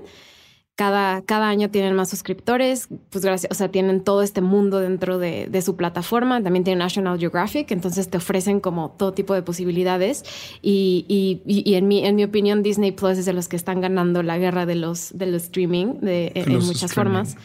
[0.77, 5.19] cada, cada año tienen más suscriptores, pues gracias, o sea, tienen todo este mundo dentro
[5.19, 9.43] de, de, su plataforma, también tienen National Geographic, entonces te ofrecen como todo tipo de
[9.43, 10.25] posibilidades.
[10.63, 13.81] Y, y, y en, mi, en mi opinión Disney Plus es de los que están
[13.81, 17.37] ganando la guerra de los, del streaming de, en, muchas formas.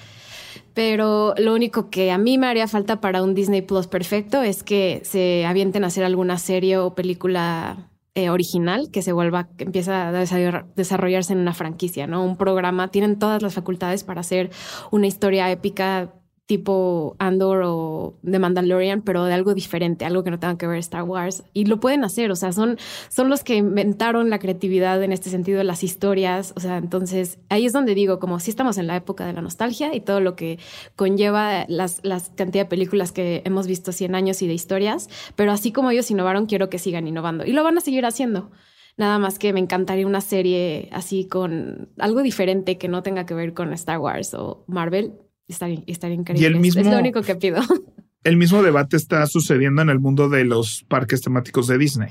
[0.74, 4.64] Pero lo único que a mí me haría falta para un Disney Plus perfecto es
[4.64, 9.66] que se avienten a hacer alguna serie o película eh, original que se vuelva, que
[9.66, 12.24] empieza a desarrollarse en una franquicia, ¿no?
[12.24, 14.52] Un programa, tienen todas las facultades para hacer
[14.92, 16.14] una historia épica
[16.46, 20.78] tipo Andor o The Mandalorian, pero de algo diferente, algo que no tenga que ver
[20.78, 21.44] Star Wars.
[21.54, 22.78] Y lo pueden hacer, o sea, son,
[23.10, 26.54] son los que inventaron la creatividad en este sentido las historias.
[26.56, 29.42] O sea, entonces ahí es donde digo, como si estamos en la época de la
[29.42, 30.60] nostalgia y todo lo que
[30.96, 35.52] conlleva las, las cantidad de películas que hemos visto 100 años y de historias, pero
[35.52, 37.44] así como ellos innovaron, quiero que sigan innovando.
[37.46, 38.52] Y lo van a seguir haciendo.
[38.98, 43.34] Nada más que me encantaría una serie así con algo diferente que no tenga que
[43.34, 46.44] ver con Star Wars o Marvel Está bien, está bien increíble.
[46.44, 47.62] Y el mismo, es lo único que pido.
[48.24, 52.10] El mismo debate está sucediendo en el mundo de los parques temáticos de Disney.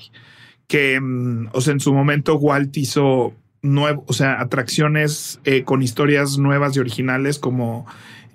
[0.69, 5.83] Que, mm, o sea, en su momento Walt hizo nuevo, o sea, atracciones eh, con
[5.83, 7.87] historias nuevas y originales como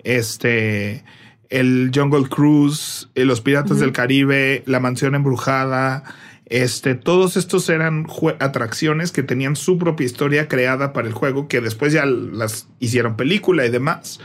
[0.04, 1.04] este,
[1.48, 6.04] el Jungle Cruise, eh, los Piratas del Caribe, la Mansión Embrujada.
[6.44, 8.06] Este, todos estos eran
[8.40, 13.16] atracciones que tenían su propia historia creada para el juego, que después ya las hicieron
[13.16, 14.20] película y demás.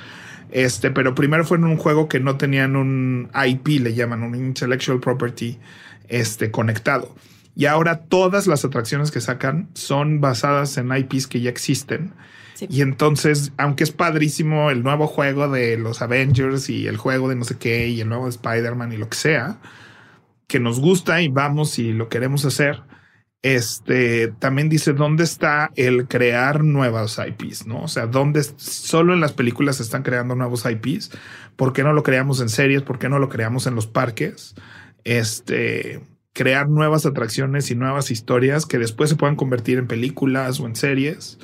[0.56, 4.36] Este, pero primero fue en un juego que no tenían un IP, le llaman, un
[4.36, 5.60] intellectual property
[6.08, 7.14] este, conectado.
[7.58, 12.14] Y ahora todas las atracciones que sacan son basadas en IPs que ya existen.
[12.70, 17.36] Y entonces, aunque es padrísimo el nuevo juego de los Avengers y el juego de
[17.36, 19.58] no sé qué y el nuevo Spider-Man y lo que sea,
[20.48, 22.82] que nos gusta y vamos y lo queremos hacer,
[23.46, 27.84] este también dice dónde está el crear nuevas IPs, ¿no?
[27.84, 31.12] O sea, dónde solo en las películas se están creando nuevos IPs.
[31.56, 32.82] ¿Por qué no lo creamos en series?
[32.82, 34.56] ¿Por qué no lo creamos en los parques?
[35.04, 36.02] Este,
[36.34, 40.76] crear nuevas atracciones y nuevas historias que después se puedan convertir en películas o en
[40.76, 41.38] series.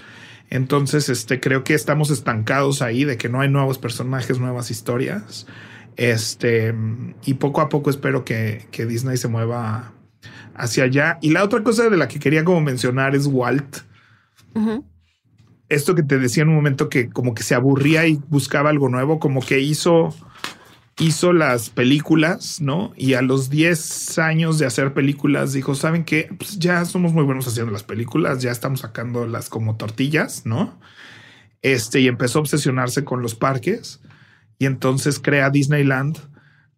[0.50, 5.46] Entonces, este, creo que estamos estancados ahí de que no hay nuevos personajes, nuevas historias.
[5.98, 6.74] Este,
[7.26, 9.94] y poco a poco espero que, que Disney se mueva
[10.56, 11.18] hacia allá.
[11.22, 13.78] Y la otra cosa de la que quería como mencionar es Walt.
[15.70, 18.90] Esto que te decía en un momento que como que se aburría y buscaba algo
[18.90, 20.14] nuevo, como que hizo,
[21.00, 22.92] hizo las películas, ¿no?
[22.98, 26.30] Y a los 10 años de hacer películas dijo, ¿saben qué?
[26.38, 30.78] Pues ya somos muy buenos haciendo las películas, ya estamos sacándolas como tortillas, ¿no?
[31.62, 34.02] Este, y empezó a obsesionarse con los parques
[34.58, 36.31] y entonces crea Disneyland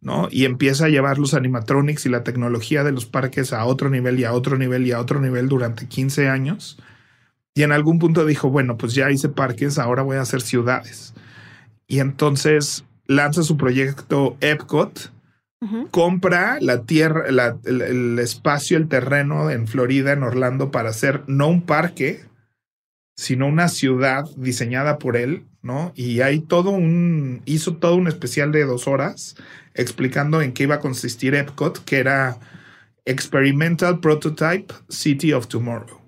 [0.04, 0.28] ¿no?
[0.30, 4.20] Y empieza a llevar los animatronics y la tecnología de los parques a otro nivel
[4.20, 6.78] y a otro nivel y a otro nivel durante 15 años.
[7.56, 11.14] Y en algún punto dijo, bueno, pues ya hice parques, ahora voy a hacer ciudades.
[11.88, 15.12] Y entonces lanza su proyecto Epcot,
[15.92, 17.24] compra la tierra,
[17.64, 22.26] el, espacio, el terreno en Florida, en Orlando, para hacer no un parque,
[23.16, 25.94] sino una ciudad diseñada por él, ¿no?
[25.96, 29.38] Y hay todo un, hizo todo un especial de dos horas
[29.74, 32.40] explicando en qué iba a consistir Epcot, que era
[33.06, 36.04] Experimental Prototype City of Tomorrow.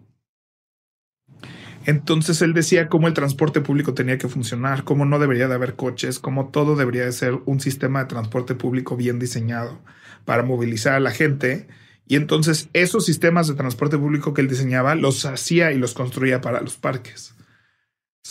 [1.85, 5.75] Entonces él decía cómo el transporte público tenía que funcionar, cómo no debería de haber
[5.75, 9.79] coches, cómo todo debería de ser un sistema de transporte público bien diseñado
[10.25, 11.67] para movilizar a la gente.
[12.07, 16.41] Y entonces esos sistemas de transporte público que él diseñaba los hacía y los construía
[16.41, 17.35] para los parques.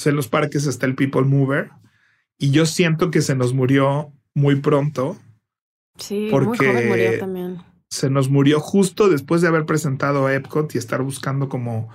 [0.04, 1.70] en los parques está el People Mover
[2.38, 5.16] y yo siento que se nos murió muy pronto.
[5.96, 7.58] Sí, porque muy murió también.
[7.90, 11.88] Se nos murió justo después de haber presentado a Epcot y estar buscando como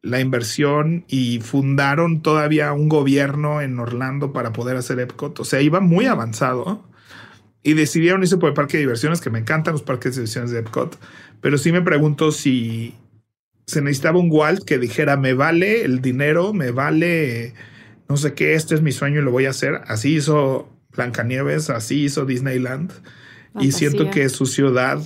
[0.00, 5.38] la inversión y fundaron todavía un gobierno en Orlando para poder hacer Epcot.
[5.40, 6.88] O sea, iba muy avanzado
[7.62, 10.50] y decidieron irse por el parque de diversiones, que me encantan los parques de diversiones
[10.50, 10.98] de Epcot.
[11.40, 12.94] Pero sí me pregunto si
[13.66, 17.54] se necesitaba un Walt que dijera, me vale el dinero, me vale
[18.08, 19.80] no sé qué, este es mi sueño y lo voy a hacer.
[19.86, 22.92] Así hizo Blancanieves, así hizo Disneyland.
[23.60, 25.02] Y siento que su ciudad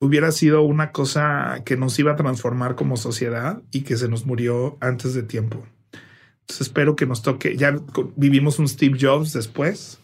[0.00, 4.26] hubiera sido una cosa que nos iba a transformar como sociedad y que se nos
[4.26, 5.64] murió antes de tiempo.
[6.40, 7.56] Entonces espero que nos toque.
[7.56, 7.78] Ya
[8.16, 10.00] vivimos un Steve Jobs después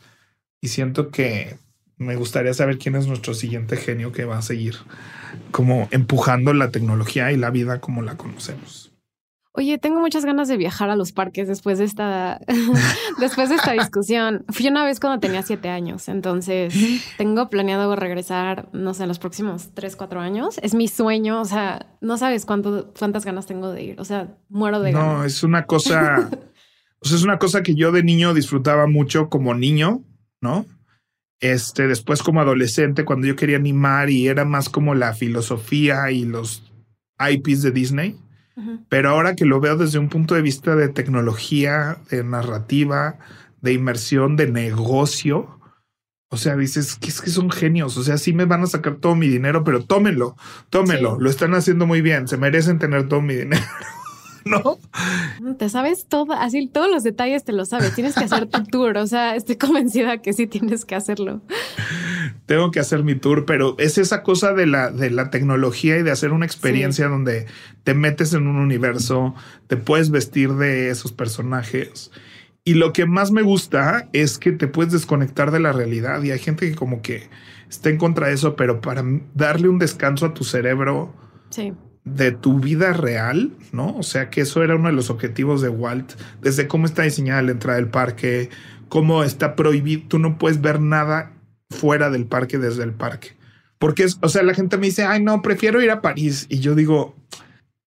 [0.60, 1.56] y siento que
[1.96, 4.76] me gustaría saber quién es nuestro siguiente genio que va a seguir
[5.50, 8.85] como empujando la tecnología y la vida como la conocemos.
[9.56, 12.40] Oye, tengo muchas ganas de viajar a los parques después de esta,
[13.18, 14.44] después de esta discusión.
[14.50, 16.74] Fui una vez cuando tenía siete años, entonces
[17.16, 20.60] tengo planeado regresar, no sé, en los próximos tres, cuatro años.
[20.62, 24.36] Es mi sueño, o sea, no sabes cuánto, cuántas ganas tengo de ir, o sea,
[24.50, 25.08] muero de ganas.
[25.08, 26.28] No, es una cosa,
[27.00, 30.04] o sea, es una cosa que yo de niño disfrutaba mucho como niño,
[30.42, 30.66] ¿no?
[31.40, 36.26] Este, después como adolescente, cuando yo quería animar y era más como la filosofía y
[36.26, 36.70] los
[37.18, 38.25] IPs de Disney
[38.88, 43.18] pero ahora que lo veo desde un punto de vista de tecnología, de narrativa,
[43.60, 45.56] de inmersión, de negocio,
[46.28, 47.96] o sea, dices que es que son genios.
[47.96, 50.36] O sea, sí me van a sacar todo mi dinero, pero tómenlo,
[50.70, 51.18] tómenlo.
[51.20, 52.26] Lo están haciendo muy bien.
[52.26, 53.62] Se merecen tener todo mi dinero.
[54.44, 54.78] ¿No?
[55.54, 57.94] Te sabes todo, así todos los detalles te lo sabes.
[57.94, 58.96] Tienes que hacer tu tour.
[58.96, 61.42] O sea, estoy convencida que sí tienes que hacerlo
[62.46, 66.02] tengo que hacer mi tour, pero es esa cosa de la, de la tecnología y
[66.02, 67.46] de hacer una experiencia donde
[67.84, 69.34] te metes en un universo,
[69.66, 72.10] te puedes vestir de esos personajes.
[72.64, 76.32] Y lo que más me gusta es que te puedes desconectar de la realidad y
[76.32, 77.28] hay gente que como que
[77.70, 79.04] está en contra de eso, pero para
[79.34, 81.14] darle un descanso a tu cerebro
[82.04, 83.96] de tu vida real, ¿no?
[83.96, 87.42] O sea que eso era uno de los objetivos de Walt, desde cómo está diseñada
[87.42, 88.50] la entrada del parque,
[88.88, 91.32] cómo está prohibido, tú no puedes ver nada
[91.70, 93.36] fuera del parque desde el parque.
[93.78, 96.46] Porque es, o sea, la gente me dice, ay, no, prefiero ir a París.
[96.48, 97.14] Y yo digo,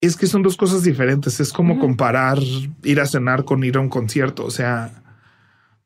[0.02, 1.40] es que son dos cosas diferentes.
[1.40, 2.40] Es como comparar
[2.84, 4.46] ir a cenar con ir a un concierto.
[4.46, 5.04] O sea,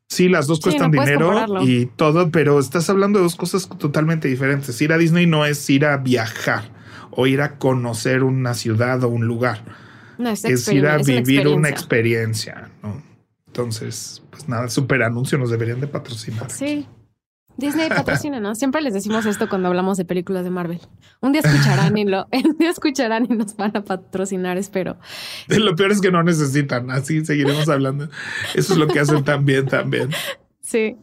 [0.08, 4.80] sí, las dos cuestan dinero y todo, pero estás hablando de dos cosas totalmente diferentes.
[4.82, 6.64] Ir a Disney no es ir a viajar
[7.10, 9.62] o ir a conocer una ciudad o un lugar.
[10.18, 12.70] es, ir a vivir una experiencia.
[12.82, 13.02] ¿no?
[13.46, 16.50] Entonces, pues nada, super anuncio nos deberían de patrocinar.
[16.50, 16.86] Sí.
[17.56, 18.54] Disney patrocina, ¿no?
[18.54, 20.80] Siempre les decimos esto cuando hablamos de películas de Marvel.
[21.20, 24.96] Un día escucharán y lo, un día escucharán y nos van a patrocinar, espero.
[25.48, 28.08] Lo peor es que no necesitan, así seguiremos hablando.
[28.54, 30.10] Eso es lo que hacen también, también.
[30.64, 30.96] Sí.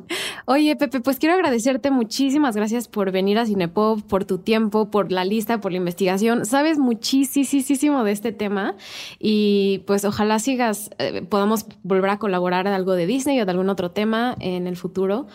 [0.45, 5.12] Oye, Pepe, pues quiero agradecerte muchísimas gracias por venir a Cinepop, por tu tiempo, por
[5.12, 6.47] la lista, por la investigación.
[6.47, 8.76] Sabes muchísimo de este tema
[9.20, 13.52] y pues ojalá sigas, eh, podamos volver a colaborar en algo de Disney o de
[13.52, 15.28] algún otro tema en el futuro.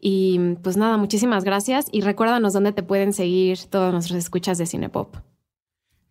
[0.00, 4.66] Y pues nada, muchísimas gracias y recuérdanos dónde te pueden seguir todos nuestros escuchas de
[4.66, 5.16] Cinepop.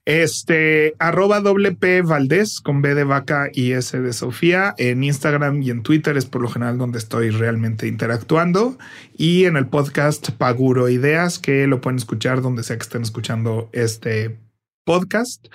[0.08, 4.74] Este, arroba WP Valdés con B de vaca y S de Sofía.
[4.78, 8.78] En Instagram y en Twitter es por lo general donde estoy realmente interactuando.
[9.18, 13.70] Y en el podcast Paguro Ideas, que lo pueden escuchar donde sea que estén escuchando
[13.74, 14.38] este
[14.86, 15.48] podcast.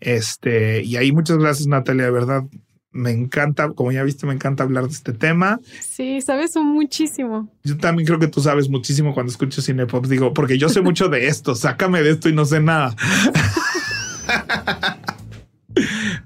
[0.00, 2.42] Este, y ahí muchas gracias, Natalia, de verdad
[2.92, 5.60] me encanta, como ya viste, me encanta hablar de este tema.
[5.80, 7.48] Sí, sabes muchísimo.
[7.64, 10.06] Yo también creo que tú sabes muchísimo cuando escucho Cinepop.
[10.06, 12.94] Digo, porque yo sé mucho de esto, sácame de esto y no sé nada.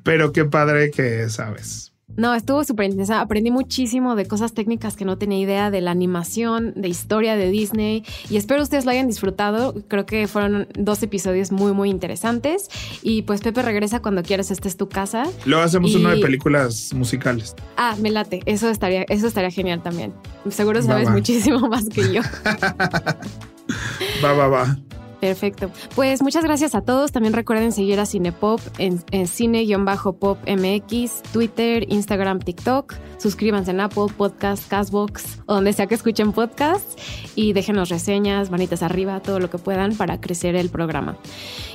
[0.02, 1.93] Pero qué padre que sabes.
[2.16, 3.20] No, estuvo súper intensa.
[3.20, 7.50] Aprendí muchísimo de cosas técnicas que no tenía idea, de la animación, de historia de
[7.50, 8.04] Disney.
[8.30, 9.74] Y espero ustedes lo hayan disfrutado.
[9.88, 12.68] Creo que fueron dos episodios muy, muy interesantes.
[13.02, 15.24] Y pues Pepe regresa cuando quieras, esta es tu casa.
[15.44, 17.54] Luego hacemos una de películas musicales.
[17.76, 18.40] Ah, me late.
[18.46, 20.12] Eso estaría, eso estaría genial también.
[20.50, 22.22] Seguro sabes muchísimo más que yo.
[24.22, 24.76] va, va, va.
[25.24, 25.70] Perfecto.
[25.94, 27.10] Pues muchas gracias a todos.
[27.10, 32.94] También recuerden seguir a Cinepop en, en cine-pop MX, Twitter, Instagram, TikTok.
[33.16, 36.96] Suscríbanse en Apple Podcast, Castbox o donde sea que escuchen podcasts
[37.34, 41.16] y déjenos reseñas, manitas arriba, todo lo que puedan para crecer el programa.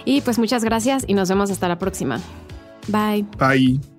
[0.05, 2.19] Y pues muchas gracias y nos vemos hasta la próxima.
[2.87, 3.25] Bye.
[3.39, 3.98] Bye.